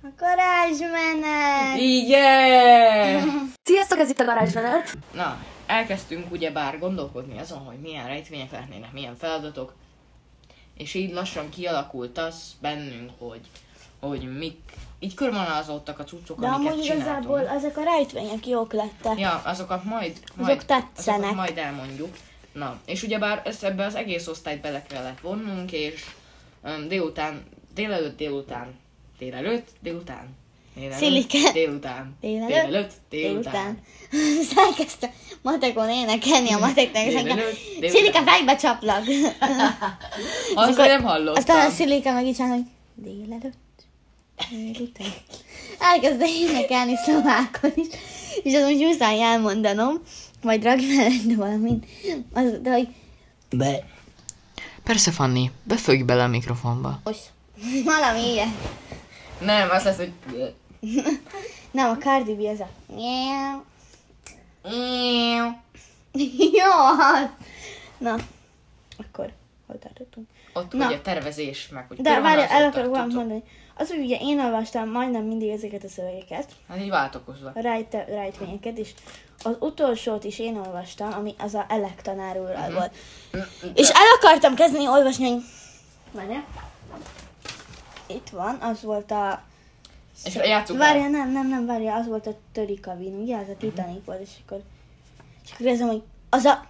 A 0.02 0.07
garázsmenet! 0.19 1.76
Igen! 1.78 3.28
Sziasztok, 3.69 3.99
ez 3.99 4.11
itt 4.11 4.21
a 4.21 4.25
garázsmenet. 4.25 4.97
Na, 5.14 5.38
elkezdtünk 5.66 6.31
ugyebár 6.33 6.78
gondolkodni 6.78 7.38
azon, 7.38 7.59
hogy 7.59 7.78
milyen 7.81 8.07
rejtvények 8.07 8.50
lehetnének, 8.50 8.92
milyen 8.92 9.16
feladatok. 9.16 9.75
És 10.76 10.95
így 10.95 11.12
lassan 11.12 11.49
kialakult 11.49 12.19
az 12.19 12.42
bennünk, 12.61 13.11
hogy, 13.19 13.40
hogy 14.00 14.37
mik, 14.38 14.59
így 14.99 15.14
körvonalazódtak 15.14 15.99
a 15.99 16.04
cuccok, 16.04 16.40
De 16.40 16.47
amiket 16.47 16.73
amúgy 16.73 16.85
csináltunk. 16.85 17.09
igazából 17.25 17.49
ezek 17.57 17.76
a 17.76 17.83
rejtvények 17.83 18.47
jók 18.47 18.73
lettek. 18.73 19.19
Ja, 19.19 19.40
azokat 19.45 19.85
majd, 19.85 20.21
majd, 20.37 20.50
Azok 20.50 20.64
tetszenek. 20.64 21.19
azokat 21.21 21.37
majd 21.37 21.59
elmondjuk. 21.59 22.16
Na, 22.52 22.80
és 22.87 23.02
ugyebár 23.02 23.42
ezt 23.44 23.64
ebbe 23.64 23.85
az 23.85 23.94
egész 23.94 24.26
osztályt 24.26 24.61
bele 24.61 24.82
kellett 24.82 25.21
vonnunk, 25.21 25.73
és 25.73 26.04
um, 26.62 26.88
délután, 26.88 27.42
délelőtt, 27.75 28.16
délután, 28.16 28.75
délelőtt, 29.18 29.68
délután, 29.80 30.37
délelőtt, 30.75 30.99
Szilike. 30.99 31.52
délután, 31.52 32.16
Délelőtt, 32.21 32.49
délelőtt, 32.50 32.92
Délután. 33.11 33.78
Aztán 34.40 34.64
elkezdte 34.66 35.12
matekon 35.42 35.90
énekelni 35.90 36.52
a 36.52 36.73
Délelőtt, 36.75 36.92
délután. 36.94 37.90
Szilika, 37.90 38.23
fejbe 38.23 38.56
csaplag! 38.56 39.02
Azt 40.54 40.76
nem 40.76 41.02
hallottam. 41.02 41.35
Aztán 41.35 41.66
a 41.66 41.71
Szilika 41.71 42.12
meg 42.12 42.26
így 42.26 42.35
csinál, 42.35 42.50
hogy 42.50 42.64
délelőtt, 42.94 43.82
délután. 44.50 45.06
Elkezdte 45.78 46.26
énekelni 46.26 46.97
szlovákon 46.97 47.73
is, 47.75 47.87
és 48.42 48.54
az 48.54 48.64
úgy 48.68 48.78
muszáj 48.78 49.23
elmondanom, 49.23 50.02
majd 50.42 50.62
rakj 50.62 50.84
mellett 50.96 51.34
valamit, 51.37 51.87
az, 52.32 52.58
de 52.62 52.72
hogy 52.72 52.88
Persze, 54.82 55.11
Fanni, 55.11 55.50
befögj 55.62 56.02
bele 56.02 56.22
a 56.22 56.26
mikrofonba. 56.26 57.00
osz, 57.04 57.26
valami 57.84 58.32
ilyen. 58.32 58.54
Nem, 59.40 59.70
az 59.70 59.84
lesz, 59.84 59.96
hogy... 59.96 60.12
Nem, 61.70 61.90
a 61.90 61.96
Cardi 61.96 62.34
B 62.34 62.40
az 62.40 62.61
a... 62.61 62.68
Jó, 66.58 66.70
az. 66.99 67.28
Na, 67.99 68.16
akkor 68.96 69.32
hol 69.66 69.78
tartottunk? 69.78 70.28
Ott 70.52 70.72
Na. 70.72 70.87
ugye 70.87 71.00
tervezés, 71.00 71.68
meg 71.68 71.84
hogy 71.88 72.00
De 72.00 72.20
várj, 72.20 72.40
el 72.49 72.64
akarok 72.64 72.90
valamit 72.90 73.14
mondani. 73.14 73.42
Az, 73.75 73.88
hogy 73.91 73.99
ugye 74.05 74.17
én 74.21 74.41
olvastam 74.41 74.91
majdnem 74.91 75.23
mindig 75.25 75.49
ezeket 75.49 75.85
a 75.85 75.88
szövegeket, 75.88 76.52
Hát 76.69 76.79
így 76.81 76.88
váltakozva. 76.88 77.50
a 77.55 77.61
rejte, 77.61 78.05
rejtvényeket, 78.05 78.79
és 78.79 78.91
az 79.43 79.57
utolsót 79.61 80.25
is 80.25 80.38
én 80.38 80.57
olvastam, 80.57 81.12
ami 81.12 81.35
az 81.38 81.55
a 81.55 81.67
Elek 81.69 82.02
tanár 82.02 82.38
úrral 82.41 82.67
Mhm. 82.69 82.73
volt. 82.73 82.95
És 83.75 83.88
el 83.88 84.07
akartam 84.21 84.55
kezdeni 84.55 84.87
olvasni, 84.88 85.31
hogy... 85.31 85.43
Várjál. 86.12 86.45
Itt 88.07 88.29
van, 88.29 88.59
az 88.61 88.83
volt 88.83 89.11
a... 89.11 89.43
És 90.25 90.35
játsszuk 90.35 90.76
el. 90.81 90.87
Várjál, 90.87 91.09
nem, 91.11 91.33
nem, 91.33 91.49
nem, 91.49 91.67
várjál, 91.67 92.00
az 92.00 92.07
volt 92.07 92.26
a 92.26 92.35
töri 92.52 92.81
kabin, 92.81 93.14
ugye? 93.14 93.37
Az 93.37 93.49
a 93.49 93.57
Titanic 93.59 94.05
volt, 94.05 94.21
és 94.21 94.31
akkor... 94.47 94.62
És 95.45 95.52
akkor 95.52 95.67
érzem, 95.67 95.88
hogy 95.88 96.02
az 96.31 96.45
a... 96.45 96.64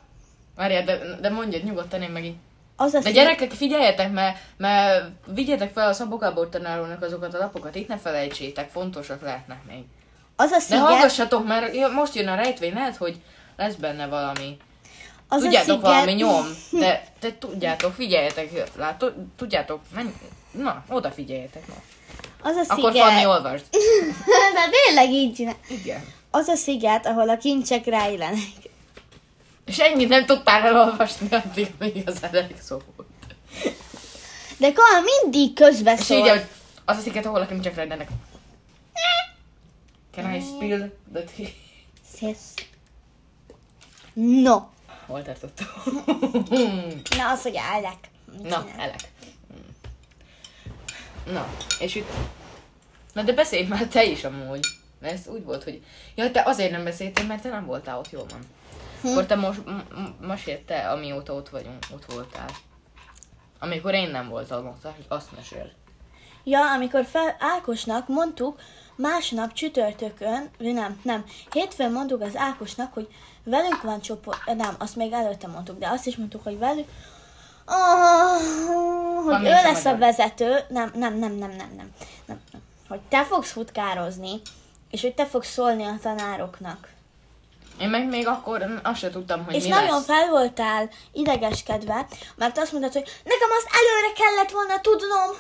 Várjál, 0.55 0.85
de, 0.85 0.99
de 1.21 1.31
mondjad 1.31 1.65
nyugodtan, 1.65 2.03
én 2.03 2.11
megint. 2.11 2.37
Az 2.77 2.95
a 2.95 3.01
De 3.01 3.11
gyerekek, 3.11 3.51
figyeljetek, 3.51 4.13
mert, 4.13 4.39
mert 4.57 5.05
vigyetek 5.27 5.73
fel 5.73 5.89
a 5.89 5.93
Szabó 5.93 6.17
Gábor 6.17 6.49
tanárulnak 6.49 7.03
azokat 7.03 7.35
a 7.35 7.39
lapokat, 7.39 7.75
itt 7.75 7.89
ne 7.89 7.99
felejtsétek, 7.99 8.71
fontosak 8.71 9.23
lehetnek 9.23 9.59
még. 9.69 9.83
Az 10.37 10.51
a 10.51 10.55
De 10.55 10.61
sziget, 10.61 10.81
hallgassatok, 10.81 11.47
mert 11.47 11.93
most 11.93 12.15
jön 12.15 12.29
a 12.29 12.35
rejtvény, 12.35 12.75
lehet, 12.75 12.97
hogy 12.97 13.21
lesz 13.57 13.75
benne 13.75 14.07
valami. 14.07 14.57
az 15.29 15.41
a 15.41 15.45
tudjátok, 15.45 15.67
sziget, 15.67 15.81
valami 15.81 16.13
nyom, 16.13 16.47
de, 16.71 17.05
de 17.21 17.39
tudjátok, 17.39 17.95
figyeljetek, 17.95 18.77
látod, 18.77 19.15
tudjátok, 19.37 19.81
menj, 19.95 20.09
na, 20.51 20.85
odafigyeljetek. 20.89 21.67
Na. 21.67 21.75
Az 22.43 22.57
a 22.57 22.65
Akkor 22.73 22.93
sziget, 22.93 23.09
Fanni 23.09 23.27
olvasd. 23.27 23.65
de 24.55 24.61
tényleg 24.87 25.11
így 25.13 25.35
csinál. 25.35 25.57
Igen. 25.69 26.05
Az 26.31 26.49
a 26.49 26.55
sziget, 26.55 27.07
ahol 27.07 27.29
a 27.29 27.37
kincsek 27.37 27.85
rejlenek. 27.85 28.71
És 29.65 29.79
ennyit 29.79 30.09
nem 30.09 30.27
tudtál 30.27 30.63
elolvasni, 30.67 31.29
addig 31.31 31.71
még 31.79 32.03
az 32.07 32.23
elég 32.23 32.57
szó 32.61 32.81
volt. 32.97 33.09
De 34.59 34.73
Kal 34.73 35.03
mindig 35.23 35.49
És 35.49 35.55
közbeszól. 35.55 36.17
így, 36.17 36.29
hogy 36.29 36.45
az 36.85 36.97
a 36.97 37.01
sziget, 37.01 37.27
ahol 37.27 37.41
a 37.41 37.47
kincsek 37.47 37.75
rendenek. 37.75 38.09
Can 40.15 40.35
I 40.35 40.41
spill 40.41 40.91
the 41.13 41.25
tea? 41.37 41.47
Szész. 42.15 42.55
No. 44.15 44.61
Hol 45.07 45.23
tartottam? 45.23 45.67
Na, 47.17 47.31
az, 47.31 47.43
hogy. 47.43 47.59
Mit 48.39 48.49
Na, 48.49 48.67
elek. 48.79 49.01
Na, 51.27 51.49
és 51.79 51.95
itt... 51.95 52.11
Na 53.13 53.23
de 53.23 53.33
beszélj 53.33 53.67
már 53.67 53.87
te 53.87 54.05
is 54.05 54.25
amúgy. 54.25 54.67
Mert 55.01 55.15
ez 55.15 55.27
úgy 55.27 55.45
volt, 55.45 55.65
hogy... 55.65 55.83
Ja, 56.15 56.31
te 56.31 56.43
azért 56.47 56.71
nem 56.71 56.85
beszéltél, 56.85 57.27
mert 57.27 57.43
te 57.43 57.49
nem 57.49 57.67
voltál 57.67 57.99
ott, 57.99 58.11
jól 58.11 58.27
van. 58.31 58.41
Hm. 59.03 59.09
Akkor 59.09 59.27
te 59.27 59.35
most, 59.35 59.65
m- 59.65 59.95
m- 59.95 60.27
mesélj 60.27 60.65
te, 60.65 60.91
amióta 60.91 61.33
ott 61.33 61.49
vagyunk, 61.49 61.87
ott 61.93 62.13
voltál. 62.13 62.49
Amikor 63.59 63.95
én 63.95 64.11
nem 64.11 64.29
voltam 64.29 64.67
ott, 64.67 64.87
azt 65.09 65.37
mesél. 65.37 65.71
Ja, 66.45 66.73
amikor 66.73 67.05
fel 67.05 67.37
Ákosnak 67.39 68.09
mondtuk, 68.09 68.61
másnap 68.97 69.53
csütörtökön, 69.53 70.51
nem, 70.59 71.01
nem, 71.03 71.25
hétfőn 71.53 71.93
mondtuk 71.93 72.21
az 72.21 72.37
Ákosnak, 72.37 72.93
hogy 72.95 73.09
velünk 73.45 73.83
van 73.83 74.01
csoport, 74.01 74.55
nem, 74.57 74.75
azt 74.79 74.97
még 74.97 75.13
előtte 75.13 75.47
mondtuk, 75.47 75.79
de 75.79 75.89
azt 75.89 76.07
is 76.07 76.17
mondtuk, 76.17 76.43
hogy 76.43 76.59
velünk, 76.59 76.89
oh, 77.67 79.25
hogy 79.25 79.33
Van 79.33 79.45
ő 79.45 79.51
lesz 79.51 79.85
a 79.85 79.97
vezető, 79.97 80.59
nem, 80.69 80.91
nem, 80.95 81.19
nem, 81.19 81.33
nem, 81.33 81.51
nem, 81.51 81.73
nem, 81.77 81.93
nem, 82.27 82.41
nem, 82.53 82.63
hogy 82.89 83.01
te 83.01 83.25
fogsz 83.25 83.51
futkározni, 83.53 84.41
és 84.91 85.01
hogy 85.03 85.15
te 85.15 85.27
fogsz 85.27 85.53
szólni 85.53 85.85
a 85.85 85.99
tanároknak. 86.03 86.89
Én 87.81 87.89
meg 87.89 88.09
még 88.09 88.27
akkor 88.27 88.81
azt 88.83 89.01
se 89.01 89.11
tudtam, 89.11 89.45
hogy 89.45 89.55
és 89.55 89.63
mi 89.63 89.69
nagyon 89.69 89.89
lesz. 89.95 90.05
fel 90.05 90.29
voltál 90.29 90.91
idegeskedve, 91.13 92.07
mert 92.37 92.59
azt 92.59 92.73
mondtad, 92.73 92.93
hogy 92.93 93.11
nekem 93.25 93.49
azt 93.51 93.69
előre 93.71 94.13
kellett 94.17 94.51
volna 94.51 94.81
tudnom. 94.81 95.37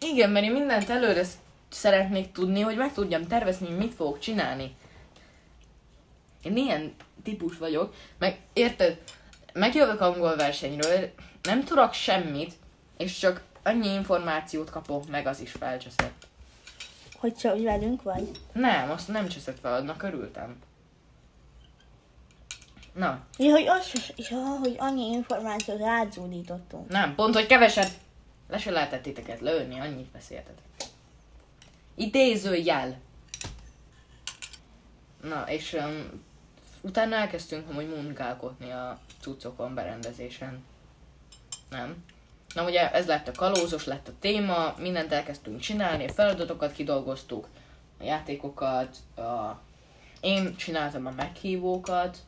Igen, 0.00 0.30
mert 0.30 0.44
én 0.44 0.52
mindent 0.52 0.90
előre 0.90 1.24
sz- 1.24 1.38
szeretnék 1.70 2.32
tudni, 2.32 2.60
hogy 2.60 2.76
meg 2.76 2.92
tudjam 2.92 3.26
tervezni, 3.26 3.66
hogy 3.66 3.76
mit 3.76 3.94
fogok 3.94 4.18
csinálni. 4.18 4.76
Én 6.42 6.56
ilyen 6.56 6.94
típus 7.22 7.58
vagyok, 7.58 7.94
meg 8.18 8.38
érted, 8.52 8.98
megjövök 9.52 10.00
angol 10.00 10.36
versenyről, 10.36 11.10
nem 11.42 11.64
tudok 11.64 11.92
semmit, 11.92 12.52
és 12.96 13.18
csak 13.18 13.42
annyi 13.62 13.88
információt 13.88 14.70
kapok, 14.70 15.08
meg 15.08 15.26
az 15.26 15.40
is 15.40 15.50
felcseszett. 15.50 16.26
Hogy 17.20 17.34
csak 17.34 17.62
velünk 17.62 18.02
vagy. 18.02 18.30
Nem, 18.52 18.90
azt 18.90 19.08
nem 19.08 19.28
cseszett 19.28 19.58
fel, 19.60 19.74
annak 19.74 20.02
örültem. 20.02 20.56
Na, 22.94 23.26
Ja, 23.38 23.50
hogy 23.50 23.66
az, 23.66 24.12
ja, 24.16 24.38
hogy 24.38 24.74
annyi 24.78 25.04
információt 25.04 25.78
rádzúdítottunk. 25.78 26.88
nem, 26.88 27.14
pont, 27.14 27.34
hogy 27.34 27.46
keveset. 27.46 27.90
Le 28.48 28.58
se 28.58 28.70
lehetett 28.70 29.02
titeket 29.02 29.40
lőni, 29.40 29.80
annyit 29.80 30.10
beszéltetek. 30.10 30.64
Idézőjel. 31.94 32.96
Na, 35.22 35.44
és 35.48 35.72
um, 35.72 36.22
utána 36.80 37.16
elkezdtünk 37.16 37.68
amúgy 37.70 37.88
munkálkodni 37.88 38.70
a 38.70 38.98
cuccokon, 39.20 39.74
berendezésen. 39.74 40.64
Nem? 41.70 42.04
Na 42.54 42.64
ugye 42.64 42.90
ez 42.90 43.06
lett 43.06 43.28
a 43.28 43.32
kalózos, 43.32 43.84
lett 43.84 44.08
a 44.08 44.12
téma, 44.20 44.74
mindent 44.78 45.12
elkezdtünk 45.12 45.60
csinálni, 45.60 46.04
a 46.04 46.12
feladatokat 46.12 46.72
kidolgoztuk, 46.72 47.48
a 48.00 48.04
játékokat, 48.04 48.96
a... 49.16 49.60
én 50.20 50.56
csináltam 50.56 51.06
a 51.06 51.10
meghívókat, 51.10 52.18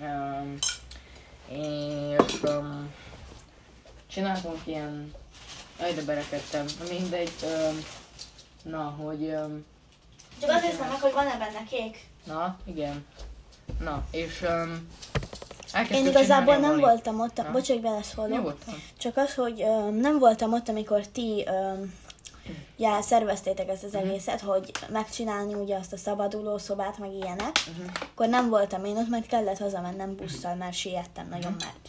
um, 0.00 0.58
és 1.48 2.42
um, 2.42 2.90
csináltunk 4.06 4.58
ilyen, 4.64 5.12
aj 5.80 5.94
de 5.94 6.02
berekedtem, 6.04 6.66
mindegy, 6.88 7.32
um, 7.42 7.84
na, 8.62 8.82
hogy, 8.82 9.22
um, 9.22 9.64
Csak 10.40 10.50
azt 10.50 10.64
hiszem 10.64 10.88
meg, 10.88 11.00
hogy 11.00 11.12
van-e 11.12 11.36
benne 11.38 11.64
kék. 11.70 12.04
na, 12.24 12.56
igen, 12.64 13.06
na, 13.80 14.04
és 14.10 14.42
um, 14.42 14.88
Én 15.90 16.06
igazából 16.06 16.54
a 16.54 16.58
nem 16.58 16.78
voltam 16.80 17.20
ott, 17.20 17.36
Na. 17.36 17.50
bocs, 17.50 17.66
hogy 17.68 17.80
beleszólok. 17.80 18.58
Csak 18.98 19.16
az, 19.16 19.34
hogy 19.34 19.62
öm, 19.62 19.94
nem 19.94 20.18
voltam 20.18 20.52
ott, 20.52 20.68
amikor 20.68 21.06
ti 21.06 21.44
öm, 21.46 21.94
ugye 22.76 23.00
szerveztétek 23.00 23.68
ezt 23.68 23.84
az 23.84 23.94
egészet, 23.94 24.40
hogy 24.40 24.70
megcsinálni 24.88 25.54
ugye 25.54 25.76
azt 25.76 25.92
a 25.92 25.96
szabaduló 25.96 26.58
szobát, 26.58 26.98
meg 26.98 27.12
ilyenek, 27.12 27.56
akkor 28.00 28.28
nem 28.28 28.48
voltam 28.48 28.84
én 28.84 28.96
ott, 28.96 29.08
mert 29.08 29.26
kellett 29.26 29.58
hazamennem 29.58 30.16
busszal, 30.16 30.54
mert 30.54 30.74
siettem 30.74 31.28
nagyon, 31.28 31.56
mert 31.58 31.88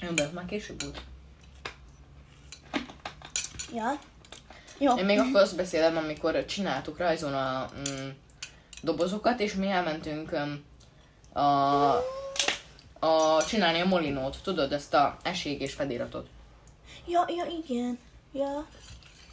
Jó, 0.00 0.10
de 0.10 0.22
ez 0.22 0.32
már 0.32 0.44
később 0.44 0.82
volt. 0.82 1.02
Ja. 3.74 3.98
Jó. 4.78 4.96
Én 4.96 5.04
még 5.04 5.18
akkor 5.18 5.40
azt 5.40 5.56
beszélem, 5.56 5.96
amikor 5.96 6.44
csináltuk 6.44 6.98
rajzon 6.98 7.34
a 7.34 7.68
mm, 7.76 8.08
dobozokat, 8.82 9.40
és 9.40 9.54
mi 9.54 9.68
elmentünk 9.68 10.32
um, 10.32 10.64
a, 11.42 11.96
a 12.98 13.44
csinálni 13.48 13.80
a 13.80 13.86
molinót, 13.86 14.36
tudod, 14.42 14.72
ezt 14.72 14.94
a 14.94 15.16
eség 15.22 15.60
és 15.60 15.74
fediratot. 15.74 16.28
Ja, 17.06 17.24
ja, 17.28 17.44
igen. 17.64 17.98
Ja. 18.32 18.66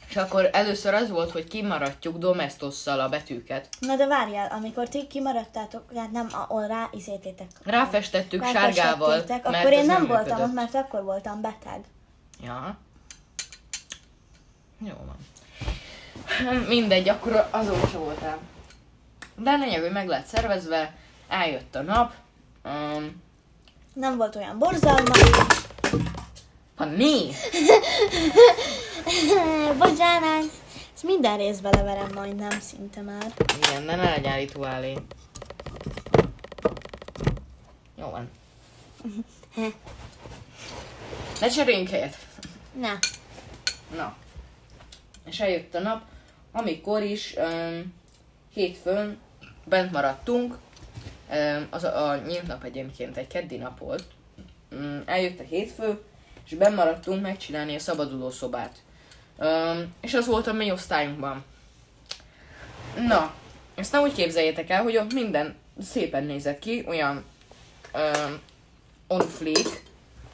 És 0.10 0.18
akkor 0.18 0.50
először 0.52 0.94
az 0.94 1.10
volt, 1.10 1.32
hogy 1.32 1.48
kimaradjuk 1.48 2.18
domestosszal 2.18 3.00
a 3.00 3.10
betűket. 3.10 3.68
Na 3.80 3.96
de 3.96 4.08
várjál, 4.08 4.48
amikor 4.52 4.90
ti 4.90 5.08
kimaradtátok, 5.08 5.84
tehát 5.94 6.12
nem 6.12 6.28
ahol 6.32 6.68
rá 6.68 6.90
izététek. 6.92 7.48
Ráfestettük 7.64 8.46
sárgával, 8.46 9.24
mert 9.28 9.46
akkor 9.46 9.72
én 9.72 9.86
nem 9.86 9.98
nem 9.98 10.08
voltam 10.08 10.24
működött. 10.26 10.48
ott, 10.48 10.54
mert 10.54 10.76
akkor 10.76 11.04
voltam 11.04 11.42
beteg. 11.42 11.84
Ja. 12.44 12.78
Jó 14.78 14.94
van. 15.06 15.18
Mindegy, 16.68 17.10
akkor 17.10 17.48
azóta 17.52 17.98
voltál. 17.98 18.38
De 19.36 19.52
a 19.52 19.58
lényeg, 19.58 19.82
hogy 19.82 19.92
meg 19.92 20.08
lett 20.08 20.26
szervezve, 20.26 20.96
eljött 21.28 21.76
a 21.76 21.82
nap. 21.82 22.14
Um, 22.64 23.22
Nem 23.94 24.18
volt 24.18 24.36
olyan 24.36 24.58
borzalmas. 24.58 25.20
Ha 26.82 26.88
né! 26.88 27.22
Bocsánat. 29.78 30.52
Ezt 30.94 31.04
minden 31.04 31.38
részbe 31.38 31.70
leverem 31.70 32.10
majdnem, 32.14 32.60
szinte 32.60 33.02
már. 33.02 33.34
Igen, 33.58 33.86
de 33.86 33.96
ne 33.96 34.10
legyen 34.10 34.36
rituálé. 34.36 34.98
Jó 37.98 38.10
van. 38.10 38.30
Ne 41.40 41.48
cseréljünk 41.48 41.90
helyet. 41.90 42.18
Na. 42.80 43.00
Na. 43.96 44.16
És 45.26 45.40
eljött 45.40 45.76
a 45.76 45.80
nap, 45.80 46.02
amikor 46.52 47.04
is 47.04 47.36
um, 47.38 47.94
hétfőn 48.54 49.18
bent 49.66 49.92
maradtunk. 49.92 50.58
Um, 51.32 51.68
az 51.70 51.84
a, 51.84 52.10
a 52.10 52.16
nyílt 52.16 52.48
nap 52.48 52.64
egyébként 52.64 53.18
egy 53.18 53.28
keddi 53.28 53.58
nap 53.58 53.80
volt. 53.80 54.04
Um, 54.72 55.04
eljött 55.06 55.40
a 55.40 55.44
hétfő, 55.44 56.02
és 56.52 56.58
bent 56.58 56.76
maradtunk 56.76 57.22
megcsinálni 57.22 57.76
a 57.76 57.80
szabaduló 57.80 58.30
szobát. 58.30 58.76
Um, 59.38 59.94
és 60.02 60.14
az 60.14 60.26
volt 60.26 60.48
a 60.48 60.54
mi 60.54 60.72
osztályunkban. 60.72 61.44
Na, 63.08 63.34
ezt 63.76 63.92
nem 63.92 64.02
úgy 64.02 64.14
képzeljétek 64.14 64.70
el, 64.70 64.84
hogy 64.84 64.98
ott 64.98 65.14
minden 65.14 65.56
szépen 65.82 66.24
nézett 66.24 66.60
ki, 66.60 66.86
olyan 66.88 67.26
um, 67.94 68.40
on 69.08 69.20
fleek. 69.28 69.84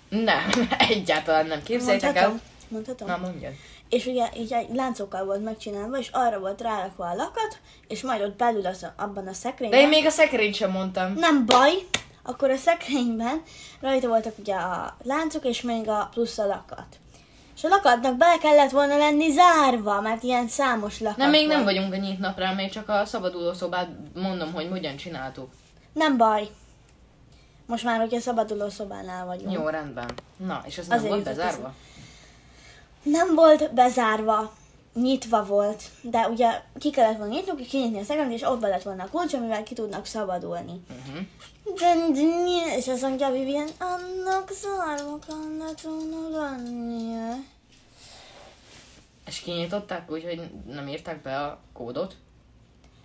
Nem, 0.09 0.49
egyáltalán 0.89 1.45
nem. 1.45 1.63
Képzeljétek 1.63 2.15
el. 2.15 2.27
Mondhatom? 2.27 2.41
Mondhatom? 2.67 3.07
Na, 3.07 3.17
mondjad. 3.17 3.53
És 3.89 4.05
ugye 4.05 4.29
így 4.37 4.53
egy 4.53 4.75
láncokkal 4.75 5.25
volt 5.25 5.43
megcsinálva, 5.43 5.97
és 5.97 6.09
arra 6.11 6.39
volt 6.39 6.61
rárakva 6.61 7.09
a 7.09 7.15
lakat, 7.15 7.59
és 7.87 8.01
majd 8.01 8.21
ott 8.21 8.35
belül 8.35 8.65
az, 8.65 8.87
abban 8.95 9.27
a 9.27 9.33
szekrényben. 9.33 9.79
De 9.79 9.85
én 9.85 9.89
még 9.89 10.05
a 10.05 10.09
szekrényt 10.09 10.55
sem 10.55 10.71
mondtam. 10.71 11.13
Nem 11.13 11.45
baj, 11.45 11.73
akkor 12.27 12.49
a 12.49 12.55
szekrényben 12.57 13.41
rajta 13.81 14.07
voltak 14.07 14.37
ugye 14.37 14.55
a 14.55 14.97
láncok, 15.03 15.45
és 15.45 15.61
még 15.61 15.87
a 15.89 16.09
plusz 16.13 16.37
a 16.37 16.45
lakat. 16.45 16.85
És 17.55 17.63
a 17.63 17.67
lakatnak 17.67 18.17
bele 18.17 18.37
kellett 18.37 18.71
volna 18.71 18.97
lenni 18.97 19.31
zárva, 19.31 20.01
mert 20.01 20.23
ilyen 20.23 20.47
számos 20.47 20.99
lakat 20.99 21.17
Nem, 21.17 21.29
még 21.29 21.47
nem 21.47 21.63
volt. 21.63 21.73
vagyunk 21.75 21.93
a 21.93 21.97
nyílt 21.97 22.19
napra, 22.19 22.53
még 22.53 22.71
csak 22.71 22.89
a 22.89 23.05
szabaduló 23.05 23.53
szobát 23.53 23.87
mondom, 24.13 24.53
hogy 24.53 24.67
hogyan 24.69 24.95
csináltuk. 24.95 25.49
Nem 25.93 26.17
baj. 26.17 26.47
Most 27.65 27.83
már, 27.83 27.99
hogyha 27.99 28.19
szabaduló 28.19 28.69
szobánál 28.69 29.25
vagyunk. 29.25 29.51
Jó, 29.51 29.67
rendben. 29.67 30.09
Na, 30.37 30.61
és 30.65 30.77
ez 30.77 30.87
nem 30.87 30.97
Azért 30.97 31.11
volt 31.11 31.23
bezárva? 31.23 31.73
Nem 33.03 33.35
volt 33.35 33.73
bezárva, 33.73 34.53
nyitva 35.01 35.45
volt, 35.45 35.83
de 36.01 36.27
ugye 36.27 36.61
ki 36.79 36.89
kellett 36.89 37.17
volna 37.17 37.33
nyitni, 37.33 37.65
kinyitni 37.65 37.99
a 37.99 38.03
szekrényt, 38.03 38.31
és 38.31 38.41
ott 38.41 38.61
lett 38.61 38.83
volna 38.83 39.03
a 39.03 39.09
kulcs, 39.09 39.33
amivel 39.33 39.63
ki 39.63 39.73
tudnak 39.73 40.05
szabadulni. 40.05 40.81
Uh-huh. 40.89 41.25
De, 41.63 41.95
de, 42.13 42.21
de, 42.21 42.77
és 42.77 42.87
azt 42.87 43.01
mondja 43.01 43.31
Vivian, 43.31 43.67
annak 43.79 44.51
zárva 44.51 45.19
kellett 45.27 45.81
volna 45.81 46.39
lennie. 46.39 47.35
És 49.25 49.39
kinyitották 49.39 50.11
úgy, 50.11 50.23
hogy 50.23 50.49
nem 50.65 50.87
írták 50.87 51.21
be 51.21 51.39
a 51.39 51.59
kódot? 51.73 52.15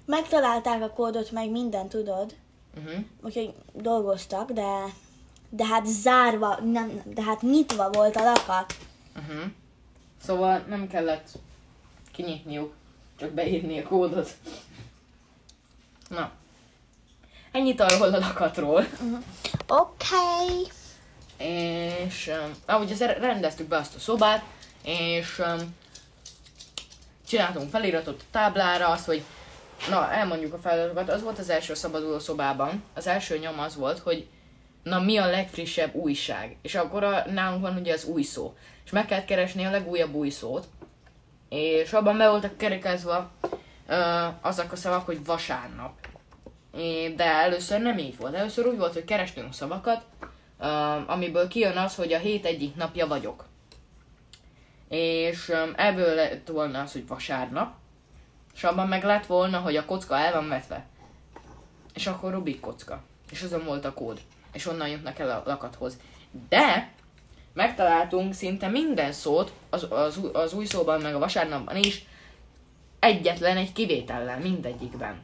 Megtalálták 0.04 0.82
a 0.82 0.90
kódot, 0.90 1.30
meg 1.30 1.50
mindent 1.50 1.88
tudod, 1.88 2.34
Uh-huh. 2.76 3.04
úgyhogy 3.22 3.54
dolgoztak, 3.72 4.50
de, 4.50 4.84
de 5.48 5.66
hát 5.66 5.86
zárva, 5.86 6.58
nem, 6.64 7.02
de 7.04 7.22
hát 7.22 7.42
nyitva 7.42 7.90
volt 7.90 8.16
a 8.16 8.22
lakat. 8.22 8.74
Uh-huh. 9.16 9.50
Szóval 10.22 10.64
nem 10.68 10.86
kellett 10.88 11.28
kinyitniuk, 12.12 12.72
csak 13.18 13.30
beírni 13.30 13.78
a 13.78 13.88
kódot. 13.88 14.30
Na. 16.08 16.30
Ennyit 17.52 17.80
arról 17.80 18.14
a 18.14 18.18
lakatról. 18.18 18.86
Oké. 19.66 20.06
Okay. 20.14 20.70
És 21.36 22.26
um, 22.26 22.52
ahogy 22.66 22.92
az 22.92 23.00
rendeztük 23.00 23.68
be 23.68 23.76
azt 23.76 23.94
a 23.94 23.98
szobát, 23.98 24.44
és 24.84 25.38
um, 25.38 25.76
csináltunk 27.26 27.70
feliratot 27.70 28.20
a 28.20 28.24
táblára, 28.30 28.88
azt, 28.88 29.06
hogy 29.06 29.22
na, 29.90 30.12
elmondjuk 30.12 30.54
a 30.54 30.58
feladatokat, 30.58 31.08
az 31.08 31.22
volt 31.22 31.38
az 31.38 31.48
első 31.48 31.74
szabaduló 31.74 32.18
szobában. 32.18 32.82
Az 32.94 33.06
első 33.06 33.38
nyom 33.38 33.58
az 33.58 33.76
volt, 33.76 33.98
hogy 33.98 34.26
na, 34.82 35.00
mi 35.00 35.16
a 35.16 35.26
legfrissebb 35.26 35.94
újság. 35.94 36.56
És 36.62 36.74
akkor 36.74 37.04
a, 37.04 37.24
nálunk 37.30 37.62
van 37.62 37.76
ugye 37.76 37.92
az 37.92 38.04
új 38.04 38.22
szó. 38.22 38.54
És 38.84 38.90
meg 38.90 39.06
kellett 39.06 39.24
keresni 39.24 39.64
a 39.64 39.70
legújabb 39.70 40.14
új 40.14 40.28
szót. 40.28 40.66
És 41.52 41.92
abban 41.92 42.16
be 42.16 42.28
voltak 42.28 42.56
kerekezve 42.56 43.28
uh, 43.88 43.96
azok 44.40 44.72
a 44.72 44.76
szavak, 44.76 45.06
hogy 45.06 45.24
vasárnap. 45.24 45.92
É, 46.76 47.14
de 47.14 47.24
először 47.24 47.80
nem 47.80 47.98
így 47.98 48.16
volt. 48.16 48.34
Először 48.34 48.66
úgy 48.66 48.78
volt, 48.78 48.92
hogy 48.92 49.04
kerestünk 49.04 49.54
szavakat, 49.54 50.04
uh, 50.58 51.10
amiből 51.10 51.48
kijön 51.48 51.76
az, 51.76 51.94
hogy 51.94 52.12
a 52.12 52.18
hét 52.18 52.44
egyik 52.44 52.76
napja 52.76 53.06
vagyok. 53.06 53.44
És 54.88 55.48
um, 55.48 55.72
ebből 55.76 56.14
lett 56.14 56.48
volna 56.48 56.80
az, 56.80 56.92
hogy 56.92 57.06
vasárnap, 57.06 57.74
és 58.54 58.64
abban 58.64 58.88
meg 58.88 59.04
lett 59.04 59.26
volna, 59.26 59.58
hogy 59.58 59.76
a 59.76 59.84
kocka 59.84 60.18
el 60.18 60.32
van 60.32 60.48
vetve. 60.48 60.86
És 61.94 62.06
akkor 62.06 62.32
Rubik 62.32 62.60
kocka. 62.60 63.02
És 63.30 63.42
azon 63.42 63.64
volt 63.64 63.84
a 63.84 63.94
kód. 63.94 64.20
És 64.52 64.66
onnan 64.66 64.88
jutnak 64.88 65.18
el 65.18 65.30
a 65.30 65.42
lakathoz. 65.46 65.96
De 66.48 66.92
megtaláltunk 67.52 68.34
szinte 68.34 68.68
minden 68.68 69.12
szót 69.12 69.52
az, 69.70 69.86
az, 69.90 70.20
az 70.32 70.52
új 70.52 70.64
szóban, 70.64 71.00
meg 71.00 71.14
a 71.14 71.18
vasárnapban 71.18 71.76
is, 71.76 72.04
egyetlen 72.98 73.56
egy 73.56 73.72
kivétellel 73.72 74.38
mindegyikben. 74.38 75.20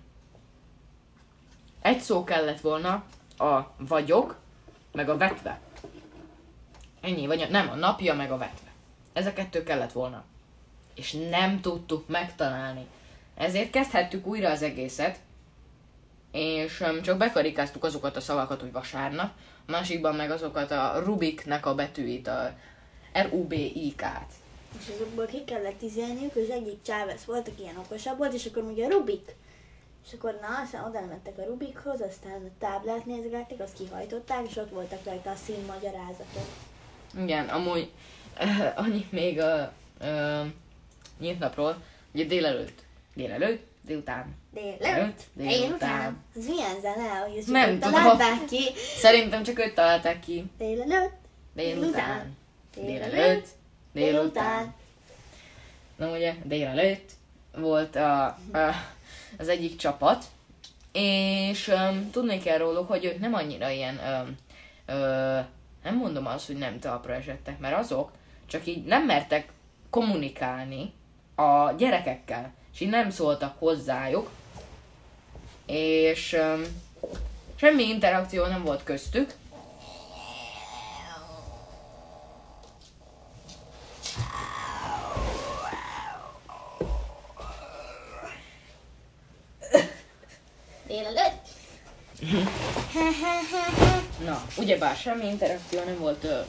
Egy 1.80 2.00
szó 2.00 2.24
kellett 2.24 2.60
volna 2.60 3.04
a 3.38 3.60
vagyok, 3.76 4.36
meg 4.92 5.08
a 5.08 5.16
vetve. 5.16 5.60
Ennyi, 7.00 7.26
vagy 7.26 7.42
a, 7.42 7.48
nem, 7.48 7.70
a 7.70 7.74
napja, 7.74 8.14
meg 8.14 8.30
a 8.30 8.38
vetve. 8.38 8.70
Ez 9.12 9.26
a 9.26 9.32
kettő 9.32 9.62
kellett 9.62 9.92
volna. 9.92 10.24
És 10.94 11.12
nem 11.30 11.60
tudtuk 11.60 12.08
megtalálni. 12.08 12.86
Ezért 13.34 13.70
kezdhettük 13.70 14.26
újra 14.26 14.50
az 14.50 14.62
egészet, 14.62 15.18
és 16.38 16.85
csak 17.03 17.18
bekarikáztuk 17.18 17.85
azokat 17.85 18.16
a 18.16 18.20
szavakat, 18.20 18.61
hogy 18.61 18.72
vasárnap, 18.72 19.31
a 19.66 19.70
másikban 19.70 20.14
meg 20.14 20.31
azokat 20.31 20.70
a 20.70 21.03
Rubiknek 21.05 21.66
a 21.66 21.74
betűit, 21.74 22.27
a 22.27 22.55
R-U-B-I-K-t. 23.22 24.33
És 24.79 24.94
azokból 24.94 25.27
ki 25.27 25.44
kellett 25.44 25.83
izélniük, 25.83 26.37
az 26.37 26.51
egyik 26.51 26.83
Chávez 26.83 27.24
volt, 27.24 27.48
aki 27.48 27.62
ilyen 27.62 27.77
okosabb 27.77 28.18
volt, 28.18 28.33
és 28.33 28.46
akkor 28.46 28.62
ugye 28.62 28.88
Rubik. 28.88 29.35
És 30.07 30.12
akkor 30.12 30.38
na, 30.40 30.62
aztán 30.64 30.85
oda 30.85 31.07
mentek 31.07 31.38
a 31.38 31.44
Rubikhoz, 31.44 32.01
aztán 32.01 32.33
a 32.33 32.59
táblát 32.59 33.07
nézgették, 33.07 33.61
azt 33.61 33.77
kihajtották, 33.77 34.46
és 34.48 34.57
ott 34.57 34.70
voltak 34.70 35.05
rajta 35.05 35.31
a 35.31 35.35
színmagyarázatok. 35.35 36.46
Igen, 37.20 37.48
amúgy 37.48 37.90
uh, 38.40 38.72
annyit 38.77 39.12
még 39.12 39.40
a 39.40 39.72
uh, 40.01 40.46
nyílt 41.18 41.38
napról, 41.38 41.83
ugye 42.12 42.24
délelőtt, 42.24 42.83
délelőtt, 43.14 43.66
délután, 43.83 44.37
Délelőtt, 44.50 45.22
Délután. 45.32 46.24
Ez 46.37 46.46
milyen 46.46 46.80
zene, 46.80 47.08
hogy 47.08 47.37
ezt 47.37 47.48
Nem 47.48 47.78
tudom. 47.78 48.46
ki? 48.48 48.61
Szerintem 48.96 49.42
csak 49.42 49.58
őt 49.58 49.74
találták 49.74 50.20
ki. 50.20 50.44
Délelőtt, 50.58 51.16
Délután. 51.54 52.37
Délelőtt. 52.74 53.46
Délután. 53.92 54.74
Na 55.96 56.11
ugye, 56.11 56.34
délelőtt 56.44 57.11
volt 57.56 57.96
a, 57.96 58.24
a, 58.24 58.37
az 59.38 59.48
egyik 59.48 59.76
csapat, 59.76 60.24
és 60.92 61.68
um, 61.68 62.11
tudni 62.11 62.38
kell 62.38 62.58
róluk, 62.58 62.88
hogy 62.88 63.04
ők 63.04 63.18
nem 63.18 63.34
annyira 63.34 63.68
ilyen, 63.68 63.94
um, 63.94 64.37
ö, 64.87 65.38
nem 65.82 65.96
mondom 65.96 66.26
azt, 66.26 66.46
hogy 66.46 66.56
nem 66.56 66.78
talpra 66.78 67.14
esettek, 67.14 67.58
mert 67.58 67.76
azok 67.76 68.11
csak 68.46 68.66
így 68.66 68.84
nem 68.84 69.04
mertek 69.04 69.48
kommunikálni 69.90 70.92
a 71.34 71.72
gyerekekkel, 71.72 72.52
és 72.78 72.84
így 72.84 72.90
nem 72.90 73.10
szóltak 73.10 73.58
hozzájuk, 73.58 74.30
és 75.66 76.32
öm, 76.32 76.66
semmi 77.56 77.82
interakció 77.82 78.46
nem 78.46 78.64
volt 78.64 78.82
köztük. 78.84 79.34
Délelőtt? 90.86 91.46
Na, 94.24 94.42
ugyebár 94.56 94.96
semmi 94.96 95.26
interakció 95.26 95.84
nem 95.84 95.98
volt 95.98 96.24
ö, 96.24 96.40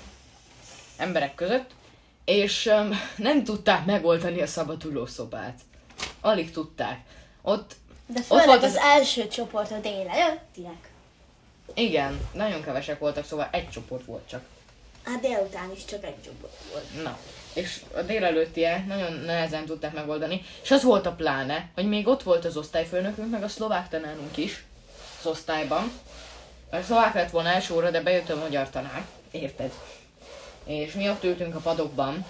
emberek 0.97 1.35
között, 1.35 1.71
és 2.25 2.65
öm, 2.65 2.93
nem 3.15 3.43
tudták 3.43 3.85
megoldani 3.85 4.41
a 4.41 4.47
szabaduló 4.47 5.05
szobát. 5.05 5.59
Alig 6.21 6.51
tudták. 6.51 6.99
Ott, 7.41 7.75
De 8.05 8.19
ott 8.27 8.43
volt 8.43 8.63
az 8.63 8.69
az... 8.71 8.75
első 8.75 9.27
csoport 9.27 9.71
a 9.71 9.79
délelőttiek. 9.79 10.89
Igen, 11.73 12.29
nagyon 12.33 12.63
kevesek 12.63 12.99
voltak, 12.99 13.25
szóval 13.25 13.47
egy 13.51 13.69
csoport 13.69 14.05
volt 14.05 14.27
csak. 14.29 14.41
Hát 15.03 15.21
délután 15.21 15.71
is 15.75 15.85
csak 15.85 16.03
egy 16.03 16.21
csoport 16.23 16.53
volt. 16.71 17.03
Na, 17.03 17.17
és 17.53 17.81
a 17.95 18.01
délelőttiek 18.01 18.85
nagyon 18.85 19.13
nehezen 19.13 19.65
tudták 19.65 19.93
megoldani, 19.93 20.41
és 20.61 20.71
az 20.71 20.83
volt 20.83 21.05
a 21.05 21.11
pláne, 21.11 21.69
hogy 21.75 21.87
még 21.87 22.07
ott 22.07 22.23
volt 22.23 22.45
az 22.45 22.57
osztályfőnökünk, 22.57 23.31
meg 23.31 23.43
a 23.43 23.47
szlovák 23.47 23.89
tanárunk 23.89 24.37
is 24.37 24.63
az 25.19 25.25
osztályban. 25.25 25.91
A 26.71 26.81
szlovák 26.81 27.13
lett 27.13 27.29
volna 27.29 27.49
első 27.49 27.73
óra, 27.73 27.91
de 27.91 28.01
bejött 28.01 28.29
a 28.29 28.35
magyar 28.35 28.69
tanár, 28.69 29.05
érted? 29.31 29.71
És 30.63 30.93
mi 30.93 31.09
ott 31.09 31.23
ültünk 31.23 31.55
a 31.55 31.59
padokban, 31.59 32.25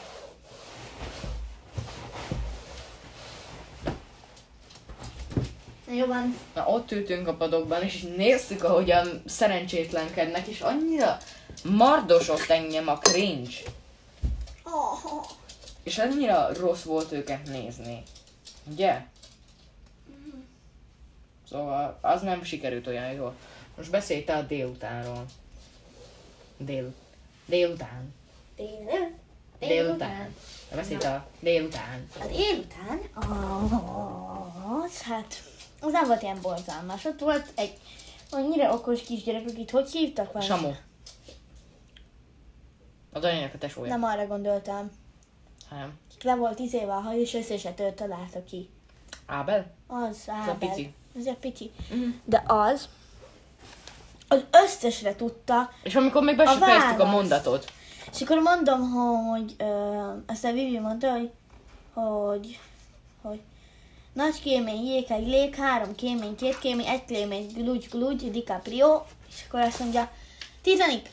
Van. 5.90 6.38
Na, 6.54 6.66
ott 6.68 6.92
ültünk 6.92 7.28
a 7.28 7.34
padokban, 7.34 7.84
és 7.84 8.02
néztük, 8.02 8.64
ahogyan 8.64 9.24
szerencsétlenkednek, 9.26 10.48
és 10.48 10.62
annyira 10.62 11.18
mardosott 11.64 12.50
engem 12.50 12.88
a 12.88 12.98
cringe. 12.98 13.58
Oh, 14.64 15.26
És 15.84 15.98
annyira 15.98 16.50
rossz 16.54 16.84
volt 16.84 17.12
őket 17.12 17.48
nézni. 17.48 18.04
Ugye? 18.64 19.02
Szóval 21.50 21.98
az 22.02 22.22
nem 22.22 22.44
sikerült 22.44 22.88
olyan 22.88 23.12
jól. 23.12 23.36
Most 23.78 23.90
beszélj 23.90 24.24
te 24.24 24.36
a 24.36 24.42
délutánról. 24.42 25.26
Dél. 26.58 26.94
Délután. 27.46 28.14
délelőtt? 28.56 29.18
Délután. 29.60 30.36
De 30.70 30.76
beszélj 30.76 31.00
te 31.00 31.10
a 31.10 31.28
délután. 31.40 32.08
A 32.20 32.26
délután 32.26 33.00
az, 34.84 35.02
hát, 35.02 35.44
az 35.82 35.92
nem 35.92 36.08
volt 36.08 36.22
ilyen 36.22 36.42
borzalmas. 36.42 37.06
Ott 37.06 37.20
volt 37.20 37.52
egy 37.56 37.74
annyira 38.32 38.74
okos 38.74 39.02
kisgyerek, 39.02 39.44
akit 39.50 39.72
hogy 39.72 39.90
hívtak 39.92 40.32
valami? 40.34 40.46
Samu. 40.52 40.74
Az 43.14 43.24
anyának 43.24 43.54
a 43.54 43.58
tesója. 43.58 43.90
Nem 43.90 44.04
arra 44.04 44.28
gondoltam. 44.28 44.90
Nem. 45.72 45.94
Le 46.24 46.36
volt 46.36 46.60
izével 46.60 46.98
a 46.98 47.02
haj, 47.02 47.20
és 47.20 47.34
össze 47.34 47.58
se 47.58 47.72
tört 47.72 47.96
találta 47.96 48.44
ki. 48.44 48.70
Ábel? 49.26 49.72
Az, 49.88 50.18
a 50.28 50.32
Ábel. 50.32 50.56
pici. 50.58 50.94
Ez 51.20 51.26
a 51.26 51.36
pici. 51.40 51.72
Mhm. 51.92 52.10
De 52.26 52.44
az, 52.48 52.90
az 54.28 54.44
összesre 54.52 55.16
tudta, 55.16 55.70
És 55.84 55.96
amikor 55.96 56.24
még 56.24 56.36
be 56.36 56.44
A 56.44 56.48
sem 56.52 56.60
fejeztük 56.60 57.00
a 57.00 57.06
mondatot. 57.06 57.72
és 58.14 58.22
akkor 58.22 58.38
mondom, 58.42 58.90
hogy 58.92 59.56
ö, 59.58 60.12
aztán 60.28 60.54
Vivi 60.54 60.80
mondta, 60.80 61.12
hogy, 61.12 61.32
hogy, 61.94 62.60
hogy 63.22 63.40
nagy 64.20 64.42
kémény, 64.42 64.86
jékeg, 64.86 65.28
lég, 65.28 65.56
három 65.56 65.96
kémény, 65.96 66.36
két 66.36 66.60
kémény, 66.60 66.88
egy 66.88 67.06
kémény, 67.06 67.48
glúgy, 67.54 67.88
glúgy, 67.90 68.32
DiCaprio, 68.32 69.04
és 69.30 69.36
akkor 69.48 69.60
azt 69.60 69.80
mondja, 69.80 70.12
Titanic! 70.62 71.10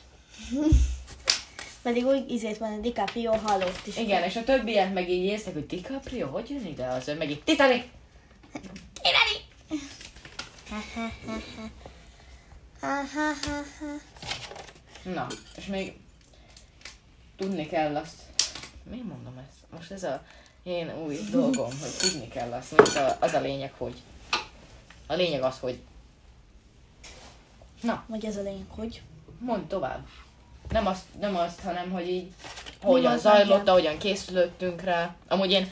Pedig 1.83 2.07
úgy 2.07 2.31
izét 2.31 2.59
van, 2.59 2.73
a 2.73 2.81
DiCaprio 2.81 3.33
halott 3.33 3.87
is. 3.87 3.97
Igen, 3.97 4.23
és 4.23 4.37
a 4.37 4.45
többiek 4.45 4.92
meg 4.92 5.11
így 5.11 5.25
érztek, 5.25 5.53
hogy 5.53 5.66
DiCaprio, 5.66 6.29
hogy 6.29 6.51
jön 6.51 6.66
ide 6.66 6.87
az, 6.87 7.09
ő 7.09 7.16
meg 7.16 7.31
így 7.31 7.42
Titanic! 7.42 7.85
Titanic! 8.92 9.45
Na, 15.14 15.27
és 15.57 15.66
még 15.66 15.92
tudni 17.37 17.66
kell 17.66 17.97
azt. 17.97 18.23
Mi 18.90 18.97
mondom 18.97 19.38
ezt? 19.38 19.57
Most 19.71 19.90
ez 19.90 20.03
a 20.03 20.23
én 20.66 20.92
új 21.07 21.18
dolgom, 21.31 21.70
hogy 21.81 22.11
tudni 22.11 22.29
kell 22.29 22.52
azt. 22.52 22.76
Most 22.76 22.96
a, 22.96 23.16
az 23.20 23.33
a 23.33 23.40
lényeg, 23.40 23.72
hogy 23.79 23.94
a 25.07 25.14
lényeg 25.14 25.42
az, 25.42 25.59
hogy 25.61 25.79
Na, 27.83 28.05
Vagy 28.07 28.24
ez 28.24 28.37
a 28.37 28.42
lényeg, 28.42 28.66
hogy? 28.68 29.02
mondd 29.38 29.66
tovább. 29.68 30.07
Nem 30.70 30.87
azt, 30.87 31.02
nem 31.20 31.37
azt 31.37 31.61
hanem 31.61 31.90
hogy 31.90 32.09
így 32.09 32.26
hogyan 32.83 33.11
volt 33.11 33.20
zajlott, 33.20 33.68
ahogyan 33.68 33.98
készülöttünk 33.98 34.81
rá. 34.83 35.14
Amúgy 35.29 35.50
én, 35.50 35.70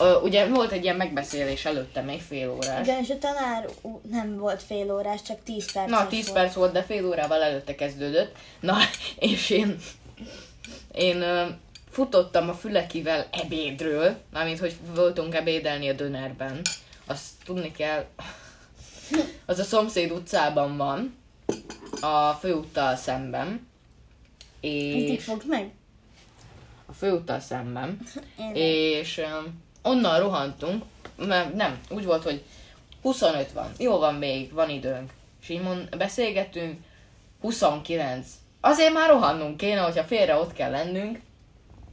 ö, 0.00 0.20
ugye 0.20 0.46
volt 0.48 0.72
egy 0.72 0.82
ilyen 0.82 0.96
megbeszélés 0.96 1.64
előtte, 1.64 2.00
még 2.00 2.20
fél 2.20 2.50
órás. 2.50 2.86
Igen, 2.86 3.02
és 3.02 3.10
a 3.10 3.18
tanár 3.18 3.68
nem 4.10 4.36
volt 4.38 4.62
fél 4.62 4.92
órás, 4.92 5.22
csak 5.22 5.42
10 5.42 5.72
perc. 5.72 5.90
Na, 5.90 6.06
10 6.06 6.32
perc 6.32 6.54
volt, 6.54 6.72
de 6.72 6.82
fél 6.82 7.06
órával 7.06 7.42
előtte 7.42 7.74
kezdődött. 7.74 8.36
Na, 8.60 8.76
és 9.18 9.50
én, 9.50 9.76
én 10.92 11.24
futottam 11.94 12.48
a 12.48 12.54
fülekivel 12.54 13.26
ebédről, 13.30 14.16
mármint, 14.32 14.58
hogy 14.58 14.76
voltunk 14.94 15.34
ebédelni 15.34 15.88
a 15.88 15.92
dönerben. 15.92 16.60
Azt 17.06 17.30
tudni 17.44 17.72
kell, 17.72 18.04
az 19.46 19.58
a 19.58 19.64
szomszéd 19.64 20.10
utcában 20.10 20.76
van, 20.76 21.16
a 22.00 22.32
főúttal 22.32 22.96
szemben. 22.96 23.66
És 24.60 25.24
fogd 25.24 25.46
meg? 25.46 25.72
a 26.86 26.92
főúttal 26.92 27.40
szemben. 27.40 27.98
Én 28.54 28.54
És 28.54 29.18
um, 29.18 29.62
onnan 29.82 30.20
rohantunk, 30.20 30.84
mert 31.16 31.54
nem, 31.54 31.80
úgy 31.90 32.04
volt, 32.04 32.22
hogy 32.22 32.42
25 33.02 33.52
van, 33.52 33.72
jó 33.78 33.98
van 33.98 34.14
még, 34.14 34.52
van 34.52 34.70
időnk. 34.70 35.12
És 35.42 35.48
így 35.48 35.62
mond, 35.62 35.96
beszélgetünk, 35.96 36.80
29. 37.40 38.26
Azért 38.60 38.92
már 38.92 39.08
rohannunk 39.08 39.56
kéne, 39.56 39.80
hogyha 39.80 40.04
félre 40.04 40.36
ott 40.36 40.52
kell 40.52 40.70
lennünk. 40.70 41.20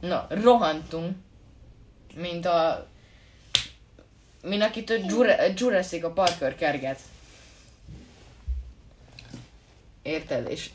Na, 0.02 0.26
rohantunk, 0.28 1.16
mint 2.14 2.46
a... 2.46 2.86
Mint 4.42 4.62
akit 4.62 4.90
a 4.90 4.94
Jura- 5.08 5.60
Jurassic 5.60 6.04
a 6.04 6.10
Parker 6.10 6.54
kerget. 6.54 7.00
Érted? 10.02 10.50
És 10.50 10.70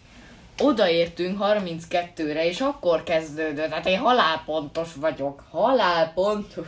odaértünk 0.59 1.37
32-re, 1.41 2.45
és 2.45 2.61
akkor 2.61 3.03
kezdődött. 3.03 3.71
Hát 3.71 3.85
én 3.85 3.99
halálpontos 3.99 4.93
vagyok. 4.93 5.43
Halálpontos. 5.49 6.67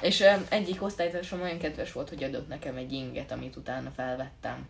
És 0.00 0.20
um, 0.20 0.46
egyik 0.48 0.82
osztálytársam 0.82 1.40
olyan 1.40 1.58
kedves 1.58 1.92
volt, 1.92 2.08
hogy 2.08 2.22
adott 2.22 2.48
nekem 2.48 2.76
egy 2.76 2.92
inget, 2.92 3.32
amit 3.32 3.56
utána 3.56 3.90
felvettem. 3.96 4.68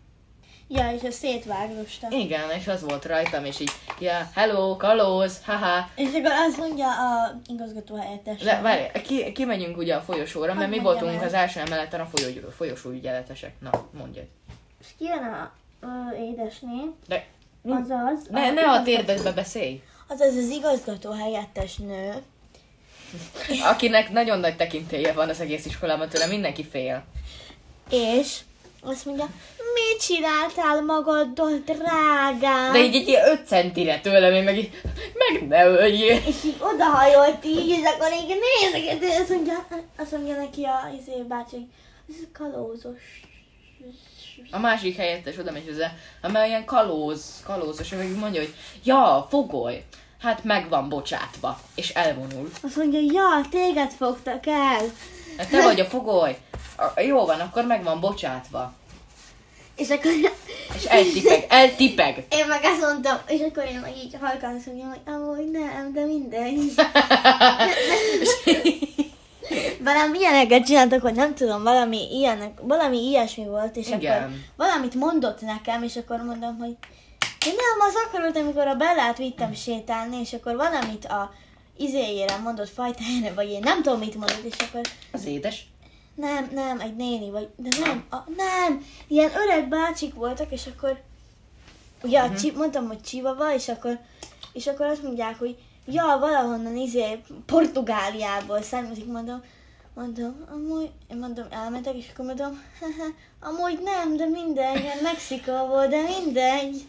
Ja, 0.69 0.91
és 0.91 1.01
ezt 1.01 1.17
szétvágostam. 1.17 2.11
Igen, 2.11 2.49
és 2.59 2.67
az 2.67 2.81
volt 2.81 3.05
rajtam, 3.05 3.45
és 3.45 3.59
így, 3.59 3.71
ja, 3.99 4.29
hello, 4.33 4.77
kalóz, 4.77 5.41
haha. 5.45 5.89
És 5.95 6.09
akkor 6.13 6.31
azt 6.47 6.57
mondja 6.57 6.87
a 6.87 7.39
igazgató 7.45 7.95
helyettes. 7.95 8.41
Le, 8.41 8.61
várj, 8.61 9.01
ki, 9.03 9.31
kimegyünk 9.31 9.77
ugye 9.77 9.95
a 9.95 10.01
folyosóra, 10.01 10.53
mert 10.53 10.69
mi 10.69 10.79
voltunk 10.79 11.13
el. 11.21 11.23
az 11.27 11.33
első 11.33 11.59
emeleten 11.59 11.99
a 11.99 12.05
folyó, 12.05 12.49
folyosó 12.49 12.89
ügyeletesek. 12.89 13.53
Na, 13.59 13.89
mondjad. 13.97 14.25
És 14.79 14.87
kijön 14.97 15.23
a 15.23 15.51
ö, 15.79 16.15
édesné, 16.15 16.81
De 17.07 17.25
azaz... 17.63 18.27
ne, 18.29 18.51
ne 18.51 18.71
a 18.71 18.83
térdedbe 18.83 19.31
beszélj. 19.31 19.83
Azaz 20.07 20.35
az 20.35 20.49
igazgató 20.49 21.11
helyettes 21.11 21.75
nő, 21.75 22.13
Akinek 23.71 24.09
nagyon 24.11 24.39
nagy 24.39 24.55
tekintélye 24.55 25.13
van 25.13 25.29
az 25.29 25.39
egész 25.39 25.65
iskolában, 25.65 26.09
tőle 26.09 26.25
mindenki 26.25 26.65
fél. 26.65 27.03
és 27.89 28.39
azt 28.81 29.05
mondja, 29.05 29.25
mit 29.97 30.05
csináltál 30.05 30.81
magaddal, 30.81 31.61
drágám? 31.65 32.71
De 32.71 32.83
így 32.83 32.95
egy 32.95 33.07
ilyen 33.07 33.29
5 33.29 33.47
centire 33.47 33.99
tőlem, 33.99 34.33
én 34.33 34.43
meg 34.43 34.57
így, 34.57 34.81
meg 35.13 35.47
ne 35.47 35.65
öljél. 35.65 36.19
És 36.27 36.43
így 36.45 36.57
odahajolt 36.59 37.45
így, 37.45 37.67
és 37.67 37.83
akkor 37.83 38.11
így 38.11 38.39
nézeket, 38.61 39.03
és 39.03 39.19
azt 39.19 39.29
mondja, 39.29 39.67
azt 39.97 40.11
mondja 40.11 40.35
neki 40.35 40.63
a 40.63 40.91
izé 40.99 41.21
bácsi, 41.27 41.67
ez 42.09 42.15
kalózos. 42.33 43.01
A 44.51 44.59
másik 44.59 44.95
helyettes 44.95 45.37
oda 45.37 45.51
megy 45.51 45.67
hozzá, 45.67 45.91
amely 46.21 46.47
ilyen 46.47 46.65
kalóz, 46.65 47.43
kalózos, 47.45 47.91
és 47.91 47.97
meg 47.97 48.17
mondja, 48.17 48.41
hogy 48.41 48.53
ja, 48.83 49.27
fogoly, 49.29 49.83
hát 50.21 50.43
meg 50.43 50.69
van 50.69 50.89
bocsátva, 50.89 51.59
és 51.75 51.89
elvonul. 51.89 52.49
Azt 52.63 52.75
mondja, 52.75 52.99
ja, 52.99 53.41
téged 53.49 53.91
fogtak 53.91 54.47
el. 54.47 54.81
Hát 55.37 55.49
te 55.49 55.63
vagy 55.63 55.79
a 55.79 55.85
fogoly. 55.85 56.37
Jó 56.95 57.25
van, 57.25 57.39
akkor 57.39 57.65
meg 57.65 57.83
van 57.83 57.99
bocsátva. 57.99 58.73
És 59.77 59.89
akkor 59.89 60.11
És 60.75 60.83
eltipeg, 60.83 61.45
eltipeg. 61.49 62.25
én 62.29 62.45
meg 62.47 62.63
azt 62.63 62.81
mondtam, 62.81 63.17
és 63.27 63.41
akkor 63.49 63.63
én 63.63 63.79
meg 63.79 63.97
így 63.97 64.17
halkan 64.21 64.61
mondjam, 64.65 64.89
hogy 64.89 65.13
amúgy 65.13 65.51
nem, 65.51 65.91
de 65.93 66.05
mindegy. 66.05 66.73
Valami 69.79 70.17
ilyeneket 70.19 70.65
csináltak, 70.65 71.01
hogy 71.01 71.13
nem 71.13 71.35
tudom, 71.35 71.63
valami, 71.63 72.07
ilyenek, 72.11 72.59
valami 72.61 72.97
ilyesmi 72.97 73.45
volt, 73.45 73.75
és 73.75 73.87
Igen. 73.87 74.23
akkor 74.23 74.29
valamit 74.55 74.95
mondott 74.95 75.41
nekem, 75.41 75.83
és 75.83 75.95
akkor 75.95 76.17
mondom, 76.17 76.57
hogy 76.57 76.75
én 77.45 77.53
nem, 77.55 77.87
az 77.87 77.93
akkor 78.05 78.19
volt, 78.19 78.37
amikor 78.37 78.67
a 78.67 78.75
Bellát 78.75 79.17
vittem 79.17 79.53
sétálni, 79.53 80.19
és 80.19 80.33
akkor 80.33 80.55
valamit 80.55 81.05
a 81.05 81.33
izéjére 81.77 82.37
mondott 82.37 82.69
fajtájára, 82.69 83.35
vagy 83.35 83.49
én 83.49 83.59
nem 83.63 83.81
tudom, 83.81 83.99
mit 83.99 84.15
mondott, 84.15 84.43
és 84.43 84.53
akkor 84.69 84.81
Az 85.11 85.25
édes. 85.25 85.67
Nem, 86.17 86.49
nem, 86.53 86.79
egy 86.79 86.95
néni, 86.95 87.29
vagy, 87.29 87.49
de 87.55 87.69
nem, 87.79 88.05
a, 88.09 88.15
nem, 88.35 88.85
ilyen 89.07 89.31
öreg 89.35 89.67
bácsik 89.67 90.13
voltak, 90.13 90.51
és 90.51 90.65
akkor, 90.75 91.01
ugye, 92.03 92.21
uh-huh. 92.21 92.37
csi, 92.37 92.51
mondtam, 92.51 92.87
hogy 92.87 93.01
Csivava, 93.01 93.53
és 93.53 93.67
akkor, 93.67 93.99
és 94.53 94.67
akkor 94.67 94.85
azt 94.85 95.03
mondják, 95.03 95.39
hogy 95.39 95.57
ja, 95.85 96.17
valahonnan 96.19 96.77
izé, 96.77 97.21
Portugáliából 97.45 98.61
származik, 98.61 99.05
mondom, 99.05 99.43
mondom, 99.93 100.45
amúgy, 100.51 100.89
én 101.11 101.17
mondom, 101.17 101.45
elmentek, 101.49 101.95
és 101.95 102.05
akkor 102.13 102.25
mondom, 102.25 102.63
"Haha, 102.79 103.09
amúgy 103.39 103.79
nem, 103.83 104.15
de 104.15 104.25
mindegy, 104.25 104.79
ilyen 104.79 104.97
Mexikóból, 105.03 105.87
de 105.87 106.01
mindegy. 106.01 106.87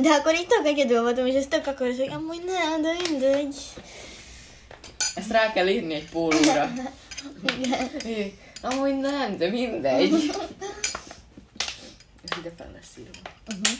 De 0.00 0.08
akkor 0.08 0.34
itt 0.34 0.48
tök 0.48 0.66
egyedül 0.66 1.02
voltam, 1.02 1.26
és 1.26 1.34
ez 1.34 1.46
tök 1.46 1.66
akkor, 1.66 1.86
hogy 1.86 2.10
amúgy 2.14 2.42
nem, 2.44 2.82
de 2.82 2.92
mindegy. 3.08 3.56
Ezt 5.20 5.30
rá 5.30 5.52
kell 5.52 5.68
írni 5.68 5.94
egy 5.94 6.08
pólóra. 6.08 6.70
Igen. 8.06 8.32
Amúgy 8.62 8.96
nem, 8.96 9.36
de 9.36 9.48
mindegy. 9.48 10.12
Ez 12.30 12.38
ide 12.38 12.52
fel 12.56 12.70
lesz 12.72 12.96
írva. 12.98 13.18
Uh-huh. 13.46 13.78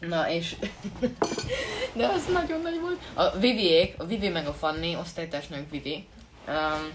Na 0.00 0.30
és... 0.30 0.56
De 1.92 2.06
az 2.06 2.22
nagyon 2.32 2.60
nagy 2.60 2.80
volt. 2.80 2.98
A 3.14 3.38
Viviék, 3.38 3.94
a 3.98 4.04
Vivi 4.04 4.28
meg 4.28 4.46
a 4.46 4.52
Fanni, 4.52 4.96
osztálytársnőnk 4.96 5.70
Vivi. 5.70 6.06
Um, 6.48 6.92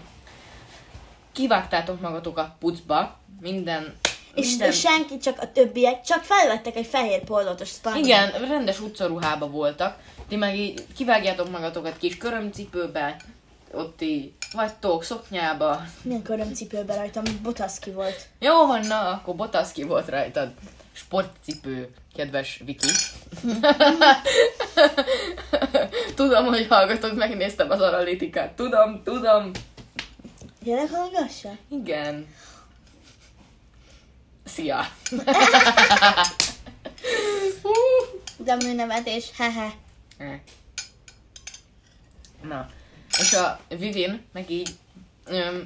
kivágtátok 1.32 2.00
magatokat 2.00 2.52
pucba, 2.58 3.18
minden... 3.40 3.96
És 4.34 4.48
minden... 4.48 4.72
senki, 4.72 5.18
csak 5.18 5.38
a 5.40 5.52
többiek, 5.52 6.02
csak 6.02 6.22
felvettek 6.22 6.76
egy 6.76 6.86
fehér 6.86 7.24
pólótos 7.24 7.68
standot. 7.68 8.04
Igen, 8.04 8.30
rendes 8.48 8.80
utcaruhába 8.80 9.48
voltak. 9.48 9.98
Ti 10.28 10.36
meg 10.36 10.56
így 10.56 10.86
kivágjátok 10.96 11.50
magatokat 11.50 11.96
kis 11.96 12.16
körömcipőbe, 12.16 13.16
ott 13.72 14.02
így 14.02 14.32
vagytok, 14.52 15.04
szoknyába. 15.04 15.82
Milyen 16.02 16.22
körömcipőben 16.22 16.96
rajtam, 16.96 17.24
Botaszki 17.42 17.90
volt. 17.90 18.28
Jó 18.38 18.66
van, 18.66 18.86
na, 18.86 19.10
akkor 19.10 19.34
Botaszki 19.34 19.82
volt 19.82 20.08
rajtad. 20.08 20.52
Sportcipő, 20.92 21.88
kedves 22.14 22.62
Viki. 22.64 22.88
tudom, 26.14 26.44
hogy 26.46 26.66
hallgatod, 26.68 27.16
megnéztem 27.16 27.70
az 27.70 27.80
analitikát. 27.80 28.52
Tudom, 28.52 29.02
tudom. 29.02 29.50
Gyerek 30.62 30.90
hallgassa? 30.90 31.50
Igen. 31.68 32.26
Szia. 34.44 34.86
De 38.36 38.54
műnevetés, 38.54 39.30
hehe. 39.36 39.72
Na, 42.42 42.68
és 43.18 43.32
a 43.32 43.60
Vivin 43.68 44.24
meg 44.32 44.50
így 44.50 44.68
öm, 45.26 45.64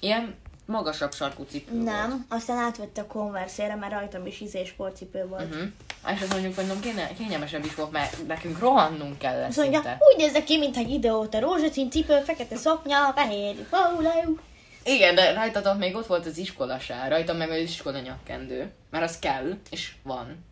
ilyen 0.00 0.34
magasabb 0.66 1.14
sarkú 1.14 1.42
cipő 1.50 1.72
volt. 1.72 1.84
Nem, 1.84 2.26
aztán 2.28 2.58
átvette 2.58 3.00
a 3.00 3.06
konverszére, 3.06 3.74
mert 3.74 3.92
rajtam 3.92 4.26
is 4.26 4.40
izé 4.40 4.64
sportcipő 4.64 5.26
volt. 5.26 5.44
Uh-huh. 5.44 5.68
És 6.14 6.20
azt 6.20 6.32
mondjuk, 6.32 6.56
mondom, 6.56 6.80
kéne, 6.80 7.12
kényelmesebb 7.12 7.64
is 7.64 7.74
volt, 7.74 7.90
mert 7.90 8.26
nekünk 8.26 8.58
rohannunk 8.58 9.18
kellett 9.18 9.48
Azt 9.48 9.56
mondja, 9.56 9.80
szinte. 9.80 9.98
úgy 10.00 10.16
nézek 10.16 10.44
ki, 10.44 10.58
mintha 10.58 10.80
egy 10.80 10.90
idióta, 10.90 11.40
rózsaszín 11.40 11.90
cipő, 11.90 12.20
fekete 12.20 12.56
szoknya, 12.56 13.12
fehér 13.14 13.54
póló. 13.54 14.38
Igen, 14.84 15.14
de 15.14 15.32
rajtatok 15.32 15.78
még 15.78 15.96
ott 15.96 16.06
volt 16.06 16.26
az 16.26 16.38
iskolasár, 16.38 17.10
rajtam 17.10 17.36
meg 17.36 17.50
az 17.50 17.58
iskola 17.58 18.00
nyakkendő. 18.00 18.70
Mert 18.90 19.04
az 19.04 19.18
kell, 19.18 19.56
és 19.70 19.92
van. 20.02 20.44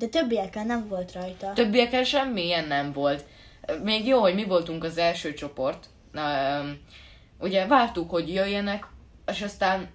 De 0.00 0.06
többiekkel 0.06 0.64
nem 0.64 0.88
volt 0.88 1.12
rajta. 1.12 1.52
Többiekkel 1.52 2.04
semmi 2.04 2.44
ilyen 2.44 2.66
nem 2.66 2.92
volt. 2.92 3.24
Még 3.82 4.06
jó, 4.06 4.20
hogy 4.20 4.34
mi 4.34 4.44
voltunk 4.44 4.84
az 4.84 4.98
első 4.98 5.34
csoport. 5.34 5.86
Ugye 7.38 7.66
vártuk, 7.66 8.10
hogy 8.10 8.32
jöjjenek, 8.32 8.86
és 9.26 9.42
aztán 9.42 9.88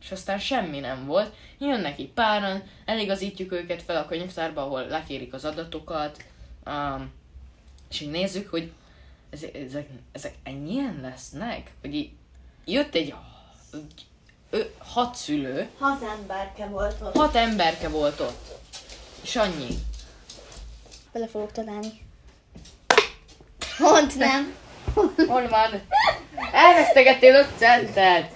és 0.00 0.10
aztán 0.10 0.38
semmi 0.38 0.78
nem 0.78 1.06
volt. 1.06 1.34
Jönnek 1.58 1.98
így 1.98 2.10
páran, 2.10 2.62
eligazítjuk 2.84 3.52
őket 3.52 3.82
fel 3.82 3.96
a 3.96 4.06
könyvtárba, 4.06 4.62
ahol 4.62 4.86
lekérik 4.86 5.32
az 5.32 5.44
adatokat, 5.44 6.24
um, 6.66 7.12
és 7.90 8.00
így 8.00 8.10
nézzük, 8.10 8.48
hogy 8.48 8.72
ezek, 9.30 9.88
ezek, 10.12 10.34
ennyien 10.42 10.98
lesznek? 11.02 11.70
Hogy 11.80 11.94
így 11.94 12.10
jött 12.64 12.94
egy 12.94 13.14
ö, 14.50 14.60
hat 14.78 15.14
szülő, 15.14 15.68
Hat 15.78 16.02
emberke 16.02 16.66
volt 16.66 17.00
ott. 17.00 17.16
hat 17.16 17.34
emberke 17.34 17.88
volt 17.88 18.20
ott. 18.20 18.46
És 19.22 19.36
annyi. 19.36 19.68
Bele 21.12 21.28
fogok 21.28 21.52
találni. 21.52 22.06
Pont 23.78 24.16
nem. 24.16 24.54
Hol 25.26 25.48
van? 25.48 25.82
Elvesztegettél 26.52 27.34
5 27.34 27.46
centet! 27.58 28.32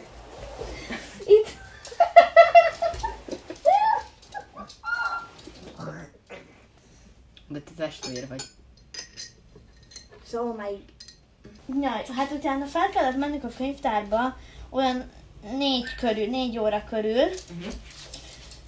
Itt. 1.27 1.49
De 7.49 7.61
te 7.61 7.71
testvér 7.77 8.29
vagy. 8.29 8.43
Szóval 10.27 10.55
meg... 10.55 10.71
Ja, 11.81 11.91
hát 12.17 12.31
utána 12.31 12.65
fel 12.67 12.89
kellett 12.89 13.17
mennünk 13.17 13.45
a 13.45 13.49
könyvtárba 13.57 14.37
olyan 14.71 15.11
négy 15.57 15.95
körül, 16.01 16.27
négy 16.27 16.59
óra 16.59 16.85
körül, 16.89 17.11
Uh-huh. 17.59 17.73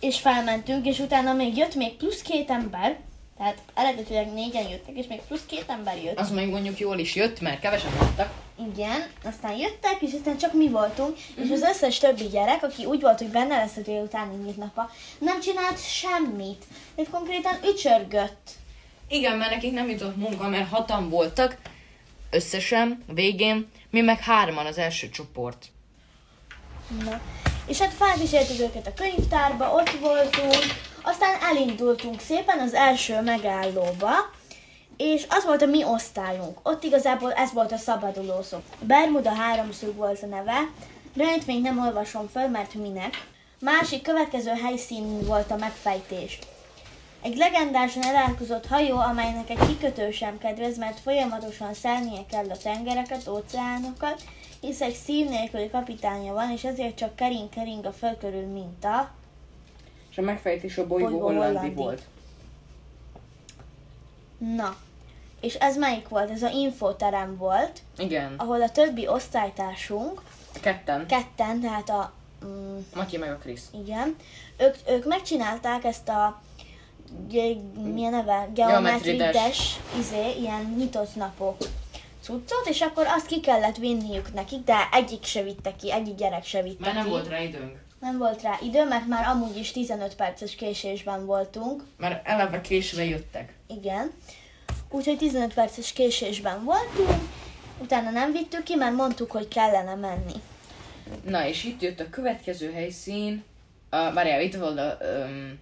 és 0.00 0.20
felmentünk, 0.20 0.86
és 0.86 0.98
utána 0.98 1.32
még 1.32 1.56
jött 1.56 1.74
még 1.74 1.92
plusz 1.96 2.22
két 2.22 2.50
ember, 2.50 2.98
tehát 3.38 3.58
eredetileg 3.74 4.32
négyen 4.32 4.68
jöttek, 4.68 4.96
és 4.96 5.06
még 5.06 5.20
plusz 5.28 5.44
két 5.46 5.64
ember 5.66 6.02
jött. 6.02 6.18
Az 6.18 6.30
még 6.30 6.48
mondjuk 6.48 6.78
jól 6.78 6.98
is 6.98 7.14
jött, 7.14 7.40
mert 7.40 7.60
kevesen 7.60 7.90
voltak. 7.98 8.32
Igen, 8.74 9.06
aztán 9.24 9.56
jöttek, 9.56 9.96
és 10.00 10.12
aztán 10.12 10.38
csak 10.38 10.52
mi 10.52 10.68
voltunk, 10.68 11.16
és 11.42 11.50
az 11.50 11.62
összes 11.62 11.98
többi 11.98 12.24
gyerek, 12.28 12.62
aki 12.62 12.84
úgy 12.84 13.00
volt, 13.00 13.18
hogy 13.18 13.28
benne 13.30 13.56
lesz 13.56 13.76
a 13.76 13.80
délutáni 13.80 14.34
nyílt 14.44 14.56
napa, 14.56 14.90
nem 15.18 15.40
csinált 15.40 15.82
semmit. 15.88 16.64
Tehát 16.94 17.10
konkrétan 17.10 17.54
ücsörgött. 17.72 18.50
Igen, 19.08 19.36
mert 19.36 19.50
nekik 19.50 19.72
nem 19.72 19.88
jutott 19.90 20.16
munka, 20.16 20.48
mert 20.48 20.68
hatan 20.68 21.08
voltak 21.10 21.56
összesen, 22.30 23.04
végén, 23.06 23.68
mi 23.90 24.00
meg 24.00 24.18
hárman 24.20 24.66
az 24.66 24.78
első 24.78 25.08
csoport. 25.08 25.66
Na. 27.04 27.20
És 27.66 27.78
hát 27.78 27.92
felkísértük 27.92 28.60
őket 28.60 28.86
a 28.86 28.94
könyvtárba, 28.94 29.74
ott 29.74 29.90
voltunk, 29.90 30.64
aztán 31.02 31.36
elindultunk 31.42 32.20
szépen 32.20 32.58
az 32.58 32.74
első 32.74 33.20
megállóba, 33.20 34.12
és 34.96 35.26
az 35.28 35.44
volt 35.44 35.62
a 35.62 35.66
mi 35.66 35.84
osztályunk. 35.84 36.58
Ott 36.62 36.84
igazából 36.84 37.32
ez 37.32 37.52
volt 37.52 37.72
a 37.72 37.76
szabaduló 37.76 38.42
szó. 38.42 38.62
Bermuda 38.80 39.30
háromszög 39.30 39.94
volt 39.96 40.22
a 40.22 40.26
neve, 40.26 40.70
rejtvényt 41.16 41.62
nem 41.62 41.78
olvasom 41.78 42.28
föl, 42.28 42.48
mert 42.48 42.74
minek. 42.74 43.26
Másik 43.60 44.02
következő 44.02 44.50
helyszín 44.50 45.26
volt 45.26 45.50
a 45.50 45.56
megfejtés. 45.56 46.38
Egy 47.22 47.36
legendásan 47.36 48.02
elárkozott 48.02 48.66
hajó, 48.66 48.96
amelynek 48.96 49.50
egy 49.50 49.66
kikötő 49.66 50.10
sem 50.10 50.38
kedvez, 50.38 50.78
mert 50.78 51.00
folyamatosan 51.00 51.74
szelnie 51.74 52.20
kell 52.30 52.50
a 52.50 52.56
tengereket, 52.56 53.28
óceánokat, 53.28 54.22
hisz 54.66 54.80
egy 54.80 54.94
szív 54.94 55.28
nélküli 55.28 55.70
kapitánya 55.70 56.32
van, 56.32 56.50
és 56.50 56.64
ezért 56.64 56.96
csak 56.96 57.16
kering-kering 57.16 57.84
a 57.84 57.92
föld 57.92 58.18
körül 58.18 58.46
minta. 58.46 59.10
És 60.10 60.18
a 60.18 60.22
megfejtés 60.22 60.78
a 60.78 60.86
bolygó, 60.86 61.08
Bolygó 61.08 61.24
hollandi, 61.26 61.54
hollandi. 61.54 61.74
volt. 61.74 62.02
Na, 64.38 64.76
és 65.40 65.54
ez 65.54 65.76
melyik 65.76 66.08
volt? 66.08 66.30
Ez 66.30 66.42
a 66.42 66.48
infoterem 66.48 67.36
volt, 67.36 67.80
Igen, 67.98 68.34
ahol 68.36 68.62
a 68.62 68.70
többi 68.70 69.08
osztálytársunk, 69.08 70.22
ketten. 70.60 71.06
ketten, 71.06 71.60
tehát 71.60 71.88
a... 71.90 72.12
Mm, 72.44 72.78
Matyi 72.94 73.16
meg 73.16 73.30
a 73.30 73.36
Krisz. 73.36 73.68
igen, 73.84 74.16
ők, 74.56 74.74
ők 74.88 75.04
megcsinálták 75.04 75.84
ezt 75.84 76.08
a 76.08 76.40
milyen 77.92 78.10
neve? 78.12 78.48
Geometrides, 78.54 79.76
izé, 79.98 80.30
ilyen 80.40 80.74
nyitott 80.76 81.14
napok 81.14 81.56
cuccot, 82.24 82.66
és 82.68 82.80
akkor 82.80 83.06
azt 83.06 83.26
ki 83.26 83.40
kellett 83.40 83.76
vinniük 83.76 84.34
nekik, 84.34 84.64
de 84.64 84.88
egyik 84.92 85.24
se 85.24 85.42
vitte 85.42 85.76
ki, 85.76 85.92
egyik 85.92 86.14
gyerek 86.14 86.44
se 86.44 86.62
vitte 86.62 86.76
Mert 86.80 86.94
nem 86.94 87.04
ki. 87.04 87.10
volt 87.10 87.28
rá 87.28 87.40
időnk. 87.40 87.82
Nem 88.00 88.18
volt 88.18 88.42
rá 88.42 88.58
idő, 88.62 88.84
mert 88.84 89.06
már 89.06 89.26
amúgy 89.26 89.56
is 89.56 89.70
15 89.72 90.14
perces 90.14 90.54
késésben 90.54 91.26
voltunk. 91.26 91.82
Mert 91.96 92.26
eleve 92.26 92.60
késve 92.60 93.04
jöttek. 93.04 93.54
Igen. 93.66 94.10
Úgyhogy 94.90 95.16
15 95.18 95.54
perces 95.54 95.92
késésben 95.92 96.64
voltunk, 96.64 97.22
utána 97.78 98.10
nem 98.10 98.32
vittük 98.32 98.62
ki, 98.62 98.74
mert 98.74 98.94
mondtuk, 98.94 99.30
hogy 99.30 99.48
kellene 99.48 99.94
menni. 99.94 100.32
Na, 101.24 101.46
és 101.46 101.64
itt 101.64 101.82
jött 101.82 102.00
a 102.00 102.10
következő 102.10 102.72
helyszín. 102.72 103.44
Uh, 103.92 104.12
várjál, 104.14 104.40
itt 104.42 104.54
volt 104.54 104.78
a, 104.78 104.98
um, 105.26 105.60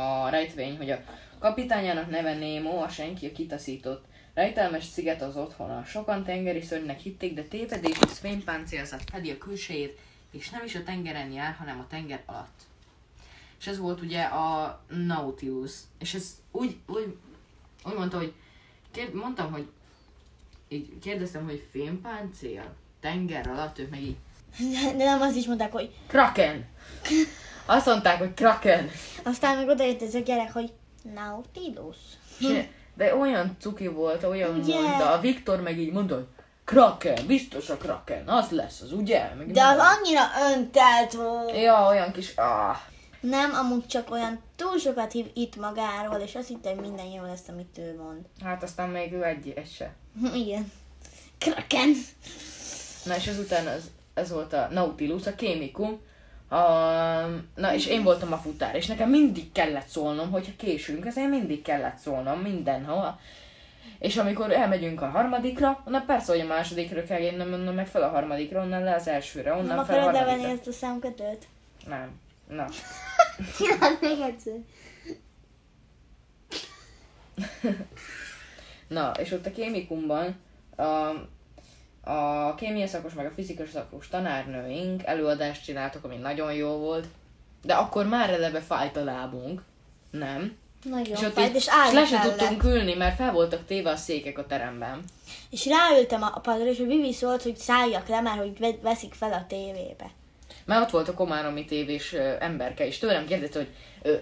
a 0.00 0.28
rejtvény, 0.28 0.76
hogy 0.76 0.90
a 0.90 0.98
kapitányának 1.38 2.10
neve 2.10 2.34
Nemo, 2.34 2.82
a 2.82 2.88
senki 2.88 3.26
a 3.26 3.32
kitaszított. 3.32 4.04
Rejtelmes 4.34 4.84
sziget 4.84 5.22
az 5.22 5.36
otthona. 5.36 5.84
Sokan 5.84 6.24
tengeri 6.24 6.62
szörnynek 6.62 6.98
hitték, 7.00 7.34
de 7.34 7.42
tévedés 7.42 7.96
és 8.06 8.18
fénypáncélzat 8.18 9.02
fedi 9.10 9.30
a 9.30 9.38
külsejét, 9.38 9.98
és 10.30 10.50
nem 10.50 10.64
is 10.64 10.74
a 10.74 10.82
tengeren 10.82 11.30
jár, 11.30 11.54
hanem 11.54 11.78
a 11.78 11.86
tenger 11.86 12.22
alatt. 12.26 12.60
És 13.60 13.66
ez 13.66 13.78
volt 13.78 14.00
ugye 14.00 14.22
a 14.22 14.80
Nautilus. 14.88 15.72
És 15.98 16.14
ez 16.14 16.34
úgy, 16.50 16.76
úgy, 16.86 17.16
úgy 17.84 17.94
mondta, 17.94 18.16
hogy 18.16 18.32
kérd, 18.90 19.14
mondtam, 19.14 19.52
hogy 19.52 19.68
így 20.68 20.98
kérdeztem, 20.98 21.44
hogy 21.44 21.66
fénypáncél, 21.70 22.74
tenger 23.00 23.48
alatt, 23.48 23.78
ők 23.78 23.90
meg 23.90 24.02
így 24.02 24.16
De 24.96 25.04
nem 25.04 25.20
azt 25.20 25.36
is 25.36 25.46
mondták, 25.46 25.72
hogy 25.72 25.94
Kraken! 26.06 26.66
Azt 27.66 27.86
mondták, 27.86 28.18
hogy 28.18 28.34
Kraken! 28.34 28.90
aztán 29.24 29.56
meg 29.56 29.68
odaért 29.68 30.02
ez 30.02 30.14
a 30.14 30.18
gyerek, 30.18 30.52
hogy 30.52 30.72
Nautilus. 31.14 31.96
És- 32.38 32.66
De 32.94 33.16
olyan 33.16 33.56
cuki 33.60 33.86
volt, 33.86 34.24
olyan 34.24 34.58
Ugye? 34.58 34.80
mondta. 34.80 35.12
A 35.12 35.20
Viktor 35.20 35.60
meg 35.60 35.78
így 35.78 35.92
mondta, 35.92 36.14
hogy 36.14 36.26
Kraken, 36.64 37.26
biztos 37.26 37.70
a 37.70 37.76
Kraken, 37.76 38.28
az 38.28 38.50
lesz 38.50 38.80
az, 38.80 38.92
ugye? 38.92 39.34
Meg 39.38 39.52
De 39.52 39.62
az 39.62 39.78
annyira 39.78 40.22
öntelt 40.54 41.12
volt. 41.12 41.56
Ja, 41.56 41.86
olyan 41.88 42.12
kis... 42.12 42.36
Ah. 42.36 42.76
Nem, 43.20 43.54
amúgy 43.54 43.86
csak 43.86 44.10
olyan 44.10 44.40
túl 44.56 44.78
sokat 44.78 45.12
hív 45.12 45.30
itt 45.34 45.56
magáról, 45.56 46.16
és 46.16 46.34
azt 46.34 46.48
hitte, 46.48 46.68
hogy 46.70 46.80
minden 46.80 47.06
jó 47.06 47.22
lesz, 47.22 47.48
amit 47.48 47.78
ő 47.78 47.96
mond. 48.02 48.20
Hát 48.42 48.62
aztán 48.62 48.88
még 48.88 49.12
ő 49.12 49.24
egy, 49.24 49.52
egy 49.56 49.70
se. 49.70 49.94
Igen. 50.44 50.72
Kraken. 51.38 51.94
Na 53.04 53.16
és 53.16 53.26
ezután 53.26 53.68
ez, 53.68 53.82
ez 54.14 54.30
volt 54.30 54.52
a 54.52 54.68
Nautilus, 54.70 55.26
a 55.26 55.34
kémikum. 55.34 56.00
A, 56.54 57.26
na 57.54 57.74
és 57.74 57.86
én 57.86 58.02
voltam 58.02 58.32
a 58.32 58.36
futár, 58.36 58.74
és 58.74 58.86
nekem 58.86 59.10
mindig 59.10 59.52
kellett 59.52 59.86
szólnom, 59.86 60.30
hogyha 60.30 60.52
késünk, 60.56 61.06
ezért 61.06 61.28
mindig 61.28 61.62
kellett 61.62 61.96
szólnom 61.96 62.40
mindenhol. 62.40 63.20
És 63.98 64.16
amikor 64.16 64.52
elmegyünk 64.52 65.02
a 65.02 65.08
harmadikra, 65.08 65.82
na 65.86 66.00
persze, 66.00 66.32
hogy 66.32 66.40
a 66.40 66.46
másodikra 66.46 67.04
kell 67.04 67.20
jönnem, 67.20 67.52
onnan 67.52 67.74
meg 67.74 67.86
fel 67.86 68.02
a 68.02 68.08
harmadikra, 68.08 68.60
onnan 68.62 68.82
le 68.82 68.94
az 68.94 69.08
elsőre, 69.08 69.52
onnan 69.52 69.76
Nem 69.76 69.84
fel 69.84 69.94
a 69.94 69.98
akarod 69.98 70.14
harmadikra. 70.14 70.36
levenni 70.36 70.58
ezt 70.58 70.66
a 70.66 70.72
számkötőt? 70.72 71.46
Nem. 71.86 72.20
Na. 72.48 72.64
Csináld 73.58 73.98
még 74.00 74.20
egyszer. 74.20 74.54
Na, 78.88 79.10
és 79.10 79.32
ott 79.32 79.46
a 79.46 79.50
kémikumban 79.50 80.36
a, 80.76 80.82
a 82.04 82.54
kémia 82.54 82.86
szakos 82.86 83.12
meg 83.12 83.26
a 83.26 83.30
fizika 83.30 83.62
szakos 83.72 84.08
tanárnőink 84.08 85.04
előadást 85.04 85.64
csináltak, 85.64 86.04
ami 86.04 86.16
nagyon 86.16 86.52
jó 86.52 86.68
volt. 86.68 87.06
De 87.62 87.74
akkor 87.74 88.06
már 88.06 88.30
eleve 88.30 88.60
fájt 88.60 88.96
a 88.96 89.04
lábunk. 89.04 89.62
Nem. 90.10 90.56
Nagyon 90.90 91.14
és 91.16 91.22
ott 91.22 91.32
fájt, 91.32 91.48
így, 91.48 91.54
és 91.54 91.66
és 91.66 91.72
állni 91.72 91.94
le 91.94 92.06
se 92.06 92.18
kellett. 92.18 92.38
tudtunk 92.38 92.62
ülni, 92.64 92.94
mert 92.94 93.16
fel 93.16 93.32
voltak 93.32 93.66
téve 93.66 93.90
a 93.90 93.96
székek 93.96 94.38
a 94.38 94.46
teremben. 94.46 95.04
És 95.50 95.66
ráültem 95.66 96.22
a 96.22 96.40
padra, 96.40 96.66
és 96.66 96.78
a 96.78 96.84
Vivi 96.84 97.12
szólt, 97.12 97.42
hogy 97.42 97.56
szálljak 97.56 98.08
le, 98.08 98.20
mert 98.20 98.38
hogy 98.38 98.58
ve- 98.58 98.82
veszik 98.82 99.14
fel 99.14 99.32
a 99.32 99.44
tévébe. 99.48 100.10
Már 100.64 100.82
ott 100.82 100.90
volt 100.90 101.08
a 101.08 101.14
komáromi 101.14 101.64
tévés 101.64 102.12
emberke, 102.38 102.86
és 102.86 102.98
tőlem 102.98 103.26
kérdezte, 103.26 103.58
hogy 103.58 103.74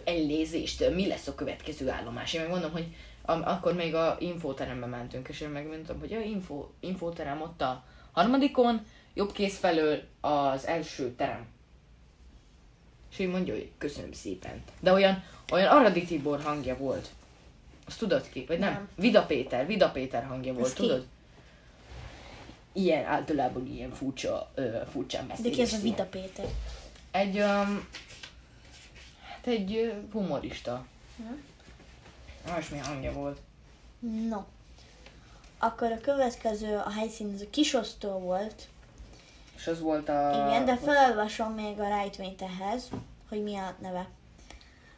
ellézést, 0.05 0.91
mi 0.95 1.07
lesz 1.07 1.27
a 1.27 1.35
következő 1.35 1.91
állomás. 1.91 2.33
Én 2.33 2.41
meg 2.41 2.51
mondom, 2.51 2.73
hogy 2.73 2.87
am, 3.25 3.43
akkor 3.45 3.75
még 3.75 3.95
a 3.95 4.17
infóterembe 4.21 4.87
mentünk, 4.87 5.29
és 5.29 5.41
én 5.41 5.49
megmondtam, 5.49 5.99
hogy 6.01 6.13
a 6.13 6.21
info, 6.21 6.67
infóterem 6.81 7.41
ott 7.43 7.61
a 7.63 7.85
harmadikon, 8.13 8.87
jobb 9.15 9.33
kéz 9.33 9.57
felől 9.57 10.03
az 10.21 10.67
első 10.67 11.11
terem. 11.15 11.47
És 13.11 13.19
így 13.19 13.29
mondja, 13.29 13.55
hogy 13.55 13.71
köszönöm 13.79 14.13
szépen. 14.13 14.63
De 14.81 14.93
olyan, 14.93 15.25
olyan 15.53 15.77
Aradi 15.77 16.05
Tibor 16.05 16.43
hangja 16.43 16.77
volt. 16.77 17.09
Azt 17.87 17.99
tudod 17.99 18.29
ki? 18.29 18.45
Vagy 18.49 18.59
nem? 18.59 18.73
Nem. 18.73 18.89
Vida 18.95 19.27
Péter, 19.27 19.67
Vida 19.67 19.91
Péter 19.91 20.25
hangja 20.25 20.53
volt, 20.53 20.67
Az 20.67 20.73
ki? 20.73 20.81
tudod? 20.83 21.07
Ilyen, 22.73 23.05
általában 23.05 23.67
ilyen 23.67 23.91
furcsa, 23.93 24.51
ö, 24.55 24.77
furcsán 24.93 25.27
De 25.27 25.35
beszél. 25.35 25.51
ki 25.51 25.61
ez 25.61 25.73
és 25.73 25.79
a. 25.79 25.81
Vita 25.83 26.05
Péter? 26.05 26.47
Egy, 27.11 27.37
um, 27.37 27.89
hát 29.29 29.47
egy 29.47 29.95
humorista. 30.13 30.87
Olyasmi 32.49 32.79
hangja 32.79 33.13
volt. 33.13 33.39
No. 34.29 34.43
Akkor 35.59 35.93
a 35.93 36.01
következő 36.01 36.77
a 36.77 36.91
helyszín, 36.91 37.33
ez 37.35 37.41
a 37.41 37.51
kisosztó 37.51 38.11
volt. 38.11 38.69
És 39.57 39.67
az 39.67 39.81
volt 39.81 40.09
a... 40.09 40.47
Igen, 40.49 40.65
de 40.65 40.77
felolvasom 40.77 41.53
még 41.53 41.81
a 41.81 41.89
rejtvényt 41.89 42.43
ehhez, 42.43 42.89
hogy 43.29 43.43
mi 43.43 43.57
a 43.57 43.75
neve. 43.79 44.09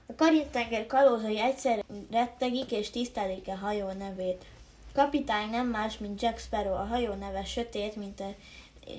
A 0.07 0.15
karitenger 0.17 0.87
kalózai 0.87 1.41
egyszer 1.41 1.85
rettegik 2.11 2.71
és 2.71 2.91
tisztelik 2.91 3.49
a 3.49 3.57
hajó 3.57 3.93
nevét. 3.93 4.45
Kapitány 4.93 5.51
nem 5.51 5.67
más, 5.67 5.99
mint 5.99 6.23
Jack 6.23 6.39
Sparrow, 6.39 6.75
a 6.75 6.87
hajó 6.87 7.13
neve 7.13 7.45
sötét, 7.45 7.97
mint 7.97 8.21
a 8.21 8.35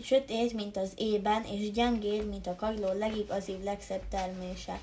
sötét, 0.04 0.54
mint 0.54 0.78
az 0.78 0.92
ében, 0.98 1.44
és 1.44 1.72
gyengéd, 1.72 2.30
mint 2.30 2.48
a 2.48 2.56
kagyló 2.56 2.92
legigazibb, 2.98 3.64
legszebb 3.64 4.02
termése. 4.10 4.80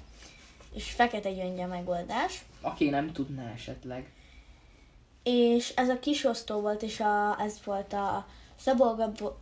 És 0.74 0.90
fekete 0.90 1.32
gyöngye 1.32 1.66
megoldás. 1.66 2.44
Aki 2.60 2.88
nem 2.88 3.12
tudná 3.12 3.52
esetleg. 3.52 4.12
És 5.22 5.72
ez 5.76 5.88
a 5.88 5.98
kisosztó 5.98 6.60
volt, 6.60 6.82
és 6.82 7.00
a, 7.00 7.40
ez 7.40 7.60
volt 7.64 7.92
a 7.92 8.26
Szabó 8.56 8.94
Gabor, 8.94 9.38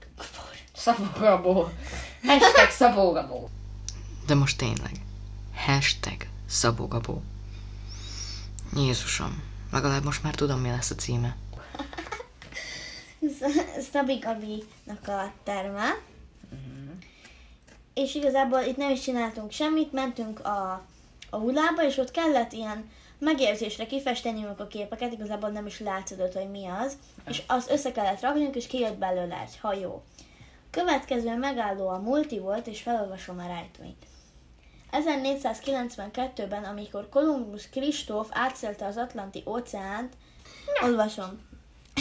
Szabógabó. 0.80 1.68
Hashtag 2.22 2.70
Szabógabó. 2.70 3.48
De 4.26 4.34
most 4.34 4.58
tényleg. 4.58 4.92
Hashtag 5.54 6.26
Szabógabó. 6.48 7.22
Jézusom, 8.74 9.42
legalább 9.72 10.04
most 10.04 10.22
már 10.22 10.34
tudom, 10.34 10.60
mi 10.60 10.68
lesz 10.68 10.90
a 10.90 10.94
címe. 10.94 11.36
Szabi 13.92 14.14
Gabinak 14.14 15.08
a 15.08 15.32
terme. 15.42 15.88
És 17.94 18.14
igazából 18.14 18.60
itt 18.60 18.76
nem 18.76 18.90
is 18.90 19.00
csináltunk 19.00 19.50
semmit, 19.50 19.92
mentünk 19.92 20.40
a, 20.40 20.84
a 21.30 21.36
hulába, 21.36 21.84
és 21.84 21.96
ott 21.96 22.10
kellett 22.10 22.52
ilyen 22.52 22.90
megérzésre 23.18 23.86
kifesteniünk 23.86 24.60
a 24.60 24.66
képeket, 24.66 25.12
igazából 25.12 25.50
nem 25.50 25.66
is 25.66 25.80
látszódott, 25.80 26.32
hogy 26.32 26.50
mi 26.50 26.66
az, 26.66 26.98
és 27.28 27.42
azt 27.46 27.70
össze 27.70 27.92
kellett 27.92 28.20
raknunk, 28.20 28.56
és 28.56 28.66
kijött 28.66 28.96
belőle 28.96 29.40
egy 29.40 29.58
hajó. 29.58 30.02
Következő 30.70 31.36
megálló 31.36 31.88
a 31.88 31.98
multi 31.98 32.38
volt, 32.38 32.66
és 32.66 32.82
felolvasom 32.82 33.38
a 33.38 33.46
rejtvényt. 33.46 34.06
1492-ben, 34.92 36.64
amikor 36.64 37.08
Kolumbusz 37.08 37.68
Kristóf 37.70 38.28
átszelte 38.30 38.86
az 38.86 38.96
Atlanti 38.96 39.42
óceánt, 39.46 40.16
olvasom. 40.82 41.48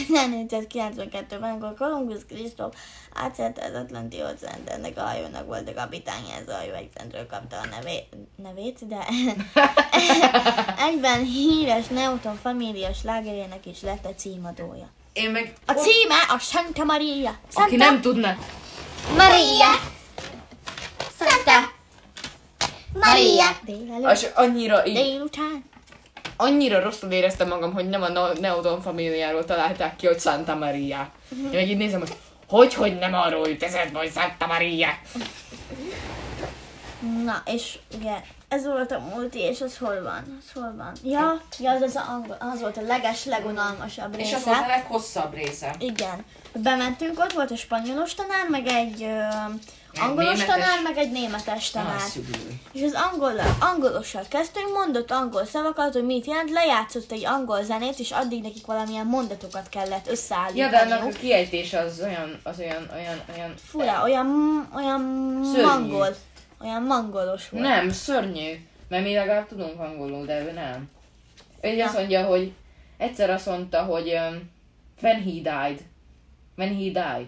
1492-ben, 0.08 1.50
amikor 1.50 1.74
Kolumbusz 1.78 2.24
Kristóf 2.28 2.74
átszelte 3.14 3.64
az 3.64 3.74
Atlanti 3.74 4.16
óceánt, 4.16 4.68
ennek 4.68 4.98
a 4.98 5.00
hajónak 5.00 5.46
volt 5.46 5.68
a 5.68 5.74
kapitánya, 5.74 6.34
ez 6.40 6.48
a 6.48 6.54
hajó 6.54 6.72
egyszerűen 6.72 7.26
kapta 7.26 7.56
a 7.56 7.66
nevét, 7.66 8.06
nevét 8.36 8.86
de 8.86 9.06
egyben 10.88 11.24
híres 11.24 11.86
Newton 11.86 12.36
família 12.42 12.92
slágerének 12.92 13.66
is 13.66 13.80
lett 13.80 14.04
a 14.04 14.14
címadója. 14.14 14.90
Én 15.12 15.30
meg... 15.30 15.54
A 15.66 15.72
címe 15.72 16.18
a 16.28 16.38
Santa 16.38 16.84
Maria. 16.84 17.38
Santa 17.52 17.68
Aki 17.68 17.76
nem 17.76 18.00
tudna... 18.00 18.36
Maria. 19.16 19.68
Santa 21.18 21.78
Maria. 22.92 23.58
Délelőtt, 23.64 24.12
És 24.12 24.26
annyira 24.34 24.86
így... 24.86 24.94
délután. 24.94 25.69
Annyira 26.40 26.80
rosszul 26.80 27.10
éreztem 27.10 27.48
magam, 27.48 27.72
hogy 27.72 27.88
nem 27.88 28.02
a 28.02 28.08
Neodon 28.40 28.80
familiáról 28.80 29.44
találták 29.44 29.96
ki, 29.96 30.06
hogy 30.06 30.20
Santa 30.20 30.54
Maria. 30.54 31.10
Én 31.30 31.50
meg 31.52 31.68
így 31.68 31.76
nézem, 31.76 32.00
hogy 32.00 32.16
hogy, 32.48 32.74
hogy 32.74 32.98
nem 32.98 33.14
arról 33.14 33.48
jut 33.48 33.62
eszedbe, 33.62 33.98
hogy 33.98 34.12
Santa 34.12 34.46
Maria. 34.46 34.88
Na, 37.24 37.42
és 37.44 37.78
ugye 37.96 38.12
ez 38.48 38.66
volt 38.66 38.92
a 38.92 38.98
multi, 38.98 39.38
és 39.38 39.60
az 39.60 39.78
hol 39.78 40.02
van? 40.02 40.38
Az 40.40 40.52
hol 40.54 40.74
van? 40.76 40.92
Ja, 41.04 41.40
ja 41.58 41.70
az, 41.70 41.80
az, 41.80 41.96
a 41.96 42.04
angol, 42.08 42.36
az 42.52 42.60
volt 42.60 42.76
a 42.76 42.82
leges, 42.82 43.24
legunalmasabb 43.24 44.16
része. 44.16 44.28
És 44.28 44.34
az 44.34 44.44
volt 44.44 44.58
a 44.64 44.66
leghosszabb 44.66 45.34
része. 45.34 45.74
Igen. 45.78 46.24
Bementünk, 46.52 47.18
ott 47.18 47.32
volt 47.32 47.50
a 47.50 47.56
spanyolos 47.56 48.14
tanár, 48.14 48.48
meg 48.48 48.66
egy 48.66 49.02
ö, 49.02 49.22
angolos 49.98 50.32
németes. 50.38 50.46
tanár, 50.46 50.82
meg 50.82 50.96
egy 50.96 51.10
németes 51.10 51.70
tanár. 51.70 51.94
Ah. 51.94 52.22
És 52.72 52.82
az 52.82 52.92
angol, 53.12 53.32
angolossal 53.60 54.24
kezdtünk, 54.28 54.72
mondott 54.72 55.10
angol 55.10 55.44
szavakat, 55.44 55.92
hogy 55.92 56.04
mit 56.04 56.26
jelent, 56.26 56.50
lejátszott 56.50 57.12
egy 57.12 57.24
angol 57.24 57.62
zenét, 57.62 57.98
és 57.98 58.10
addig 58.10 58.42
nekik 58.42 58.66
valamilyen 58.66 59.06
mondatokat 59.06 59.68
kellett 59.68 60.06
Ja, 60.06 60.12
összeállítani. 60.12 60.70
de 60.70 60.78
annak 60.78 61.04
a 61.14 61.18
kiejtése 61.18 61.78
az 61.78 62.00
olyan, 62.02 62.40
az 62.42 62.58
olyan, 62.58 62.90
olyan, 62.94 63.20
olyan... 63.36 63.54
Fura, 63.64 64.02
olyan, 64.02 64.68
olyan 64.74 65.00
Szörnyű. 65.44 65.66
mangol, 65.66 66.16
olyan 66.62 66.82
mangolos 66.82 67.48
volt. 67.48 67.64
Nem, 67.64 67.90
szörnyű. 67.90 68.64
Mert 68.88 69.04
mi 69.04 69.14
legalább 69.14 69.46
tudunk 69.48 69.80
angolul, 69.80 70.26
de 70.26 70.40
ő 70.40 70.52
nem. 70.52 70.90
Ő 71.60 71.68
így 71.68 71.80
azt 71.80 71.94
mondja, 71.94 72.24
hogy 72.26 72.52
egyszer 72.96 73.30
azt 73.30 73.46
mondta, 73.46 73.82
hogy 73.82 74.08
um, 74.12 74.50
when 75.02 75.22
he 75.22 75.30
died. 75.30 75.80
When 76.56 76.68
he 76.76 76.84
died. 76.90 77.26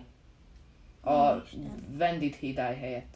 A 1.05 1.43
when 1.99 2.19
did 2.19 2.35
he 2.35 2.47
die 2.53 2.77
helyett. 2.81 3.15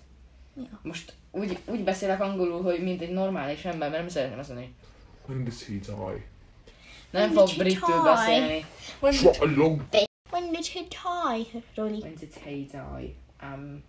Ja. 0.56 0.80
Most 0.82 1.12
úgy, 1.30 1.58
úgy 1.66 1.84
beszélek 1.84 2.20
angolul, 2.20 2.62
hogy 2.62 2.82
mint 2.82 3.00
egy 3.02 3.10
normális 3.12 3.64
ember, 3.64 3.88
mert 3.90 4.00
nem 4.00 4.08
szeretném 4.08 4.38
azt 4.38 4.48
mondani. 4.48 4.74
He 5.26 5.34
die? 5.68 6.24
Nem 7.10 7.22
When 7.22 7.32
fog 7.32 7.46
did 7.48 7.56
he 7.56 7.62
britül 7.62 7.94
die? 7.94 8.02
beszélni. 8.02 8.64
When 9.00 9.14
What 9.22 9.38
a 9.40 9.44
long 9.56 9.82
When 10.30 10.52
did 10.52 10.66
he 10.66 10.80
die, 10.80 11.62
Roli? 11.74 11.98
When 12.00 12.14
did 12.14 12.34
he 12.44 12.50
die? 12.72 13.14
Um, 13.42 13.82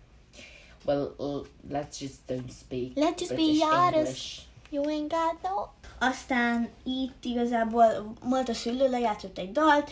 well, 0.84 1.14
l- 1.18 1.46
let's 1.70 2.00
just 2.00 2.14
don't 2.28 2.50
speak 2.50 2.92
Let's 2.96 3.18
just 3.20 3.30
be 3.30 3.34
British 3.36 3.62
honest. 3.62 3.96
English. 3.96 4.38
You 4.70 4.82
ain't 4.88 5.08
got 5.10 5.42
no. 5.42 5.66
Aztán 6.08 6.68
itt 6.84 7.24
igazából 7.24 8.12
volt 8.22 8.48
a 8.48 8.54
szülő, 8.54 8.88
lejátszott 8.90 9.38
egy 9.38 9.52
dalt, 9.52 9.90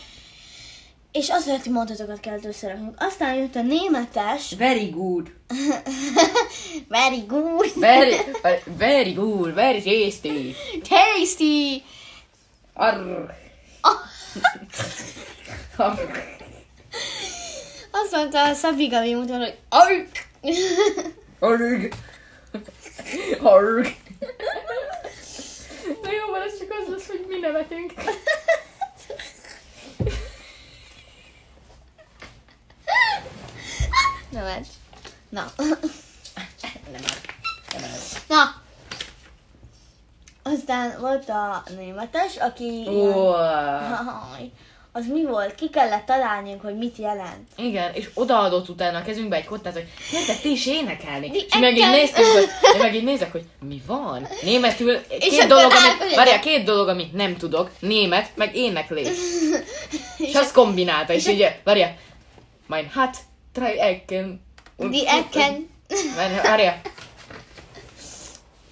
és 1.17 1.29
az 1.29 1.47
alatti 1.47 1.69
mondatokat 1.69 2.19
kellett 2.19 2.45
összeraknunk. 2.45 2.95
Aztán 2.97 3.33
jött 3.35 3.55
a 3.55 3.61
németes, 3.61 4.55
Very 4.57 4.89
good. 4.89 5.31
very 6.87 7.23
good, 7.27 7.71
Very, 7.75 8.15
very 8.77 9.13
good. 9.13 9.53
Very 9.53 9.81
tasty. 9.81 10.55
tasty, 10.89 11.83
Arr. 12.73 12.95
Arr. 15.77 16.17
azt 17.91 18.11
mondta 18.11 18.43
a 18.43 18.53
Szabi 18.53 18.87
Gabi 18.87 19.13
mutató, 19.13 19.39
hogy 19.39 19.57
Ark! 19.69 20.27
Arg. 21.39 21.93
Arg. 23.41 23.95
Na 26.01 26.11
jó, 26.11 26.31
van, 26.31 26.41
ez 26.41 26.57
csak 26.59 26.67
az 26.81 26.89
lesz, 26.89 27.07
hogy 27.07 27.25
mi 27.27 27.37
nevetünk. 27.39 27.93
Nevet. 34.29 34.65
Na. 35.29 35.45
Nem. 36.91 37.01
Nem. 37.81 37.91
Na. 38.27 38.61
Aztán 40.43 40.95
volt 40.99 41.29
a 41.29 41.63
németes, 41.77 42.35
aki... 42.37 42.83
Ó, 42.89 43.31
Jaj, 43.31 44.51
az 44.91 45.05
mi 45.07 45.25
volt? 45.25 45.55
Ki 45.55 45.69
kellett 45.69 46.05
találnunk, 46.05 46.61
hogy 46.61 46.77
mit 46.77 46.97
jelent. 46.97 47.47
Igen, 47.57 47.93
és 47.93 48.09
odaadott 48.13 48.69
utána 48.69 48.97
a 48.97 49.01
kezünkbe 49.01 49.35
egy 49.35 49.45
kottát, 49.45 49.73
hogy 49.73 49.87
gyertek 50.11 50.39
ti 50.41 50.51
is 50.51 50.65
énekelni. 50.65 51.29
Mi 51.29 51.37
És 51.37 51.53
mi 51.53 51.59
meg 51.59 51.71
így 51.75 51.81
ekkel- 51.81 51.91
néztük, 51.95 52.25
hogy, 52.25 52.47
én 52.73 52.79
meg 52.81 52.95
így 52.95 53.03
nézek, 53.03 53.31
hogy 53.31 53.43
mi 53.59 53.81
van? 53.85 54.27
Németül 54.41 55.07
két 55.07 55.33
akkor 55.33 55.47
dolog, 55.47 55.71
amit, 55.71 55.91
átmegy- 55.91 56.15
várjál, 56.15 56.39
két 56.39 56.63
dolog, 56.65 56.87
amit 56.87 57.13
nem 57.13 57.37
tudok. 57.37 57.71
Német, 57.79 58.29
meg 58.35 58.55
éneklés. 58.55 59.07
És 60.17 60.33
azt 60.33 60.53
kombinálta, 60.53 61.13
és 61.13 61.27
így, 61.27 61.47
várjál, 61.63 61.95
mein 62.67 62.89
hat, 62.93 63.17
drei 63.57 63.75
Ecken. 63.77 64.39
und- 64.77 64.91
Die 64.93 65.05
Ecken. 65.07 65.69
Mein, 66.15 66.35
várjál, 66.43 66.81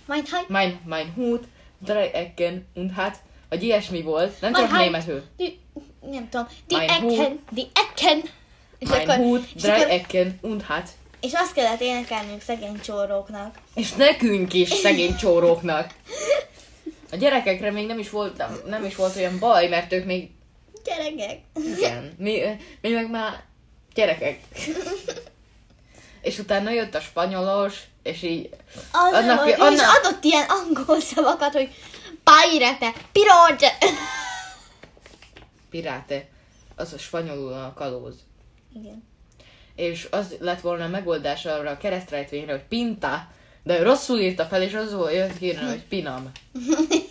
Mein 0.08 0.24
Heim. 0.32 0.46
mein, 0.48 0.80
mein 0.86 1.14
Hut, 1.16 1.44
drei 1.80 2.10
Ecken 2.14 2.66
und 2.76 2.92
hat, 2.96 3.16
vagy 3.50 3.64
ilyesmi 3.64 4.02
volt, 4.02 4.42
nem 4.42 4.54
Heim. 4.54 4.68
németül. 4.78 5.24
Die, 5.38 5.58
nem 6.02 6.30
tudom. 6.30 6.48
Die 6.68 6.78
Mein 6.78 6.90
Ecken. 6.90 7.40
Die 7.52 7.68
Ecken. 7.74 8.22
És, 8.80 8.88
Mein 8.90 9.02
akkor, 9.10 9.16
Hut, 9.16 9.56
drei 9.56 9.82
akkor, 9.82 9.92
Ecken 9.92 10.40
und 10.42 10.62
hat. 10.64 10.90
és 11.20 11.34
azt 11.34 11.54
kellett 11.54 11.82
énekelnünk 11.82 12.42
szegény 12.42 12.80
csóróknak. 12.82 13.58
És 13.76 13.92
nekünk 13.94 14.54
is, 14.54 14.70
szegény 14.70 15.16
csóróknak. 15.16 15.94
A 17.12 17.16
gyerekekre 17.16 17.72
még 17.72 17.88
nem 17.88 18.00
is 18.00 18.10
volt, 18.10 18.44
nem 18.66 18.86
is 18.86 18.96
volt 18.96 19.16
olyan 19.16 19.40
baj, 19.40 19.68
mert 19.68 19.94
ők 19.94 20.06
még, 20.06 20.30
Gyerekek. 20.84 21.40
igen, 21.78 22.14
mi, 22.18 22.42
mi 22.82 22.90
meg 22.90 23.10
már 23.10 23.44
gyerekek. 23.96 24.40
És 26.22 26.40
utána 26.40 26.70
jött 26.72 26.96
a 26.96 27.00
spanyolos, 27.00 27.80
és 28.04 28.22
így, 28.22 28.50
Az 28.92 29.14
Annak- 29.14 29.40
annak, 29.60 29.74
és 29.74 29.80
adott 29.80 30.24
ilyen 30.24 30.46
angol 30.50 31.00
szavakat, 31.00 31.54
hogy 31.54 31.70
pairete, 32.24 32.94
piroge. 33.12 33.78
piráte, 35.70 36.26
az 36.76 36.94
a 36.94 36.98
spanyolul 36.98 37.54
a 37.54 37.74
kalóz. 37.76 38.16
Igen. 38.76 39.04
És 39.76 40.08
az 40.12 40.36
lett 40.40 40.62
volna 40.62 40.84
a 40.84 40.88
megoldás 40.88 41.46
arra 41.46 41.70
a 41.70 41.78
keresztrejtvényre, 41.78 42.52
hogy 42.52 42.64
pinta, 42.64 43.28
de 43.64 43.80
ő 43.80 43.84
rosszul 43.84 44.20
írta 44.20 44.46
fel, 44.46 44.62
és 44.62 44.74
az 44.74 44.94
volt 44.94 45.14
jött 45.14 45.38
ki, 45.38 45.54
hogy 45.54 45.84
pinam. 45.84 46.32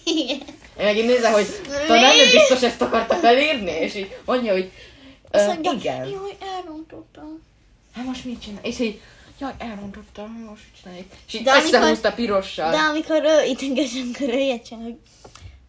Igen. 0.04 0.40
Én 0.78 0.84
meg 0.84 0.96
így 0.96 1.06
nézem, 1.06 1.32
hogy 1.32 1.46
talán 1.86 2.16
nem 2.16 2.30
biztos 2.30 2.62
ezt 2.62 2.82
akarta 2.82 3.14
felírni, 3.14 3.70
és 3.70 3.94
így 3.94 4.16
mondja, 4.24 4.52
hogy 4.52 4.70
ö, 5.30 5.52
igen. 5.60 6.08
Jaj, 6.08 6.36
elrontottam. 6.94 7.42
Hát 7.94 8.04
most 8.04 8.24
mit 8.24 8.40
csinál? 8.40 8.62
És 8.62 8.78
így, 8.78 9.00
jaj, 9.38 9.52
elrontottam, 9.58 10.32
most 10.48 10.62
mit 10.72 10.82
csináljuk? 10.82 11.06
És 11.26 11.34
így 11.34 11.48
összehúzta 11.48 12.12
pirossal. 12.12 12.70
De 12.70 12.76
amikor 12.76 13.22
ő 13.24 13.44
ideges, 13.44 13.94
amikor 13.94 14.28
ő 14.28 14.38
ilyet 14.38 14.64
csinál, 14.64 14.82
hogy 14.82 14.98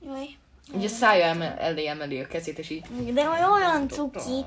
jaj. 0.05 0.27
Ugye 0.73 0.87
szája 0.87 1.25
emel, 1.25 1.57
elé 1.57 1.87
emeli 1.87 2.19
a 2.19 2.27
kezét, 2.27 2.59
és 2.59 2.69
így... 2.69 3.13
De 3.13 3.29
olyan 3.29 3.89
cuki. 3.89 4.45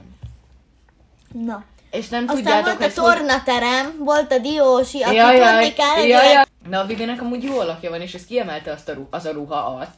Na. 1.32 1.64
És 1.90 2.08
nem 2.08 2.22
Aztán 2.22 2.36
tudjátok, 2.36 2.78
volt 2.78 2.96
a 2.96 3.00
hogy... 3.00 3.14
tornaterem, 3.14 3.94
volt 3.98 4.32
a 4.32 4.38
diósi, 4.38 5.02
aki 5.02 5.14
Jaj, 5.14 5.36
jaj, 5.36 5.74
jaj, 5.76 6.08
jaj. 6.08 6.44
Na, 6.68 6.80
a 6.80 6.86
Vivinek 6.86 7.20
amúgy 7.20 7.42
jó 7.42 7.58
alakja 7.58 7.90
van, 7.90 8.00
és 8.00 8.14
ez 8.14 8.26
kiemelte 8.26 8.72
azt 8.72 8.88
a, 8.88 8.94
ru- 8.94 9.14
az 9.14 9.24
a 9.24 9.32
ruha 9.32 9.56
azt. 9.56 9.94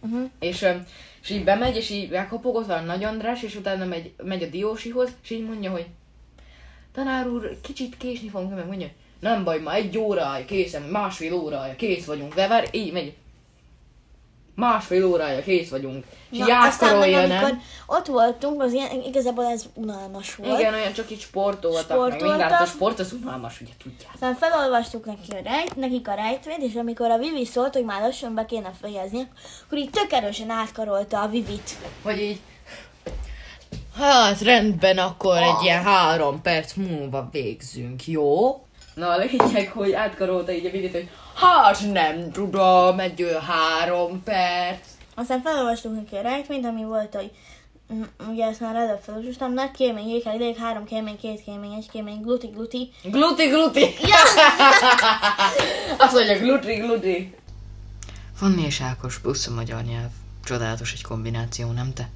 Uh-huh. 0.00 0.30
És, 0.38 0.62
öm, 0.62 0.86
és 1.22 1.30
így 1.30 1.44
bemegy, 1.44 1.76
és 1.76 1.90
így 1.90 2.10
megkopogott 2.10 2.66
van 2.66 2.84
Nagy 2.84 3.04
András, 3.04 3.42
és 3.42 3.54
utána 3.54 3.84
megy, 3.84 4.12
megy 4.22 4.42
a 4.42 4.46
diósihoz, 4.46 5.10
és 5.22 5.30
így 5.30 5.44
mondja, 5.44 5.70
hogy 5.70 5.86
tanár 6.96 7.28
úr, 7.28 7.60
kicsit 7.60 7.96
késni 7.96 8.28
fogunk, 8.28 8.54
meg 8.54 8.66
mondja, 8.66 8.88
nem 9.20 9.44
baj, 9.44 9.58
ma 9.58 9.72
egy 9.72 9.98
órája 9.98 10.44
készen, 10.44 10.82
másfél 10.82 11.34
órája 11.34 11.76
kész 11.76 12.04
vagyunk, 12.04 12.34
de 12.34 12.48
vár, 12.48 12.68
így 12.70 12.92
megy. 12.92 13.14
Másfél 14.54 15.06
órája 15.06 15.42
kész 15.42 15.70
vagyunk. 15.70 16.04
És 16.30 16.38
Na, 16.38 16.62
aztán 16.66 16.98
meg 16.98 17.12
amikor 17.12 17.28
nem? 17.28 17.62
ott 17.86 18.06
voltunk, 18.06 18.62
az 18.62 18.72
ilyen, 18.72 19.02
igazából 19.06 19.44
ez 19.44 19.64
unalmas 19.74 20.34
volt. 20.34 20.58
Igen, 20.58 20.74
olyan 20.74 20.92
csak 20.92 21.10
így 21.10 21.20
sportoltak, 21.20 21.88
meg 21.88 21.96
Sportoltak. 21.96 22.28
mindjárt 22.28 22.60
a 22.62 22.66
sport 22.66 22.98
az 22.98 23.12
unalmas, 23.12 23.60
ugye 23.60 23.72
tudják. 23.82 24.10
Aztán 24.14 24.34
felolvastuk 24.34 25.04
neki 25.04 25.30
a 25.30 25.40
rejt, 25.44 25.76
nekik 25.76 26.08
a 26.08 26.14
rejtvényt, 26.14 26.62
és 26.62 26.74
amikor 26.74 27.10
a 27.10 27.18
Vivi 27.18 27.44
szólt, 27.44 27.74
hogy 27.74 27.84
már 27.84 28.00
lassan 28.00 28.34
be 28.34 28.44
kéne 28.44 28.72
fejezni, 28.80 29.28
akkor 29.66 29.78
így 29.78 29.90
tök 29.90 30.12
erősen 30.12 30.50
átkarolta 30.50 31.22
a 31.22 31.28
Vivit. 31.28 31.70
Hogy 32.02 32.20
így... 32.20 32.40
Hát 33.98 34.40
rendben, 34.40 34.98
akkor 34.98 35.36
egy 35.36 35.62
ilyen 35.62 35.82
három 35.82 36.42
perc 36.42 36.72
múlva 36.74 37.28
végzünk, 37.32 38.06
jó? 38.06 38.60
Na 38.94 39.08
a 39.08 39.16
lényeg, 39.16 39.70
hogy 39.70 39.92
átkarolta 39.92 40.52
így 40.52 40.66
a 40.66 40.70
videót, 40.70 40.92
hogy 40.92 41.08
hát 41.34 41.92
nem 41.92 42.30
tudom, 42.32 43.00
egy 43.00 43.36
három 43.46 44.22
perc. 44.22 44.86
Aztán 45.14 45.42
felolvastuk 45.42 45.94
neki 45.94 46.16
a 46.16 46.20
rejtvényt, 46.20 46.64
ami 46.64 46.84
volt, 46.84 47.14
hogy 47.14 47.30
ugye 48.30 48.46
ezt 48.46 48.60
már 48.60 48.74
előbb 48.74 49.00
felolvastam, 49.02 49.52
nagy 49.52 49.70
kémény, 49.70 50.08
ékel, 50.08 50.34
ideg, 50.34 50.56
három 50.56 50.84
kémény, 50.84 51.18
két 51.18 51.42
kémény, 51.44 51.72
egy 51.72 51.90
kémény, 51.90 52.20
gluti, 52.20 52.46
gluti. 52.46 52.90
Gluti, 53.02 53.46
gluti! 53.46 53.80
Ja! 53.80 54.16
Azt 56.04 56.12
mondja, 56.12 56.38
gluti, 56.38 56.74
gluti. 56.74 57.34
Fanni 58.34 58.62
és 58.62 58.80
Ákos 58.80 59.18
plusz 59.18 59.46
a 59.46 59.54
magyar 59.54 59.82
nyelv. 59.82 60.10
Csodálatos 60.44 60.92
egy 60.92 61.02
kombináció, 61.02 61.70
nem 61.70 61.92
te? 61.92 62.08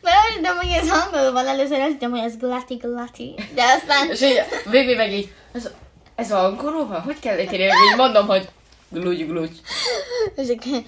Mert 0.00 0.40
de 0.40 0.48
hogy 0.48 0.70
ez 0.70 0.90
angolban 0.90 1.46
először 1.46 1.80
azt 1.80 1.90
hittem, 1.90 2.10
hogy 2.10 2.20
ez 2.20 2.36
glati, 2.36 2.74
glati. 2.74 3.34
De 3.54 3.62
aztán 3.62 4.10
És 4.10 4.22
így, 4.22 4.96
meg 4.96 5.12
így, 5.12 5.32
ez, 5.52 5.70
ez 6.14 6.32
angolul 6.32 6.86
van? 6.86 7.00
Hogy 7.00 7.18
kell 7.20 7.36
egy 7.36 7.52
így 7.90 7.96
mondom, 7.96 8.26
hogy 8.26 8.48
glúgy, 8.88 9.26
glúgy. 9.26 9.60
És 10.36 10.48
akkor, 10.48 10.82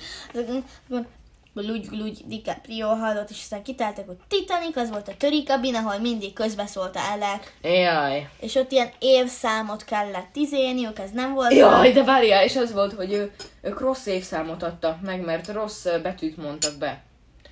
akkor 1.54 1.64
glúgy, 1.64 1.86
glúgy, 1.86 2.24
DiCaprio 2.26 2.88
hallott, 2.88 3.30
és 3.30 3.38
aztán 3.40 3.62
kitáltak, 3.62 4.06
hogy 4.06 4.16
Titanic, 4.28 4.76
az 4.76 4.90
volt 4.90 5.08
a 5.08 5.16
törikabin, 5.16 5.74
ahol 5.74 5.98
mindig 5.98 6.32
közbeszólt 6.32 6.96
Elek, 6.96 7.54
Jaj. 7.62 8.28
és 8.40 8.54
ott 8.54 8.72
ilyen 8.72 8.90
évszámot 8.98 9.84
kellett 9.84 10.36
izéniuk, 10.36 10.98
ez 10.98 11.10
nem 11.10 11.34
volt. 11.34 11.54
Jaj, 11.54 11.92
de 11.92 12.04
várjál, 12.04 12.44
és 12.44 12.56
az 12.56 12.72
volt, 12.72 12.92
hogy 12.92 13.12
ő, 13.12 13.32
ők 13.62 13.80
rossz 13.80 14.06
évszámot 14.06 14.62
adtak 14.62 15.00
meg, 15.00 15.24
mert 15.24 15.48
rossz 15.48 15.86
betűt 16.02 16.36
mondtak 16.36 16.78
be. 16.78 17.02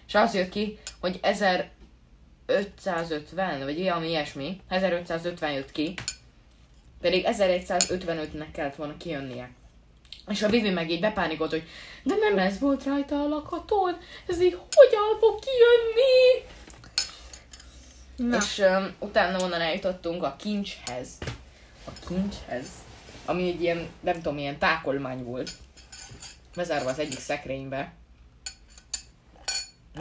És 0.06 0.14
az 0.14 0.34
jött 0.34 0.48
ki, 0.48 0.78
hogy 1.00 1.18
1550, 1.22 3.64
vagy 3.64 3.78
ilyen, 3.78 4.04
ilyesmi, 4.04 4.60
1550 4.68 5.52
jött 5.52 5.72
ki, 5.72 5.94
pedig 7.00 7.24
1155-nek 7.28 8.46
kellett 8.52 8.76
volna 8.76 8.96
kijönnie. 8.96 9.50
És 10.28 10.42
a 10.42 10.48
Vivi 10.48 10.70
meg 10.70 10.90
így 10.90 11.00
bepánikolt, 11.00 11.50
hogy 11.50 11.68
de 12.02 12.14
nem 12.14 12.38
ez 12.38 12.58
volt 12.58 12.84
rajta 12.84 13.22
a 13.22 13.28
lakaton, 13.28 13.96
ez 14.26 14.40
így 14.40 14.58
hogyan 14.74 15.18
fog 15.20 15.38
kijönni? 15.38 16.46
Na. 18.16 18.36
És 18.36 18.58
um, 18.58 18.94
utána 18.98 19.38
onnan 19.42 19.60
eljutottunk 19.60 20.22
a 20.22 20.36
kincshez. 20.38 21.08
A 21.84 21.90
kincshez. 22.08 22.66
Ami 23.24 23.48
egy 23.48 23.62
ilyen, 23.62 23.88
nem 24.00 24.14
tudom, 24.14 24.38
ilyen 24.38 24.58
tákolmány 24.58 25.24
volt. 25.24 25.50
Bezárva 26.54 26.90
az 26.90 26.98
egyik 26.98 27.18
szekrénybe. 27.18 27.92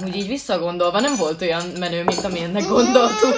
Úgy 0.03 0.15
így 0.15 0.27
visszagondolva 0.27 0.99
nem 0.99 1.15
volt 1.15 1.41
olyan 1.41 1.65
menő, 1.67 2.03
mint 2.03 2.23
amilyennek 2.23 2.63
gondoltuk. 2.63 3.35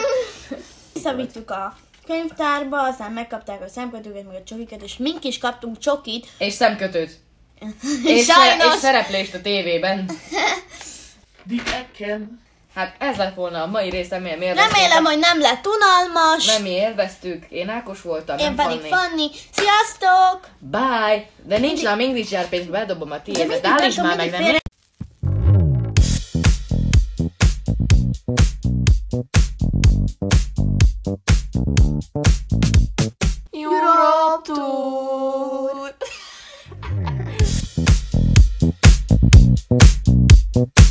Visszavittük 0.94 1.52
a 1.52 1.78
könyvtárba, 2.10 2.82
aztán 2.88 3.12
megkapták 3.12 3.62
a 3.62 3.68
szemkötőket, 3.68 4.26
meg 4.26 4.36
a 4.36 4.44
csokikat, 4.44 4.82
és 4.82 4.98
mink 4.98 5.24
is 5.24 5.38
kaptunk 5.38 5.78
csokit. 5.78 6.28
És 6.38 6.54
szemkötőt. 6.54 7.12
És, 8.06 8.26
Sajnos. 8.26 8.74
és 8.74 8.80
szereplést 8.80 9.34
a 9.34 9.42
tévében. 9.42 10.06
The 11.50 11.76
Ekken. 11.78 12.42
Hát 12.76 12.96
ez 13.00 13.18
lett 13.18 13.36
volna 13.36 13.62
a 13.62 13.68
mai 13.68 13.90
rész, 13.90 14.10
remélem 14.10 14.40
Remélem, 14.40 14.60
élveztétek. 14.70 15.06
hogy 15.06 15.20
nem 15.20 15.40
lett 15.40 15.66
unalmas. 15.68 16.46
Nem 16.46 16.62
mi 16.62 16.70
élveztük, 16.70 17.46
én 17.50 17.70
Ákos 17.70 18.02
voltam, 18.02 18.38
Én 18.38 18.46
nem 18.46 18.56
pedig 18.56 18.80
Fanni. 18.80 18.90
Fanni. 18.90 19.30
Sziasztok! 19.52 20.48
Bye! 20.60 21.26
De 21.44 21.58
nincs 21.58 21.84
nálam 21.84 22.00
English 22.00 22.32
jár 22.32 22.50
pénzt, 22.50 22.70
bedobom 22.70 23.12
a 23.12 23.16
De 23.16 23.22
tiédet. 23.22 23.48
mindig 23.48 23.62
De 23.62 23.70
állítsd 23.70 23.96
tudom, 23.96 24.10
már 24.10 24.18
meg, 24.18 24.30
mindig 24.32 24.46
nem 24.48 24.58
Europe 33.52 34.46
Tour. 34.46 35.92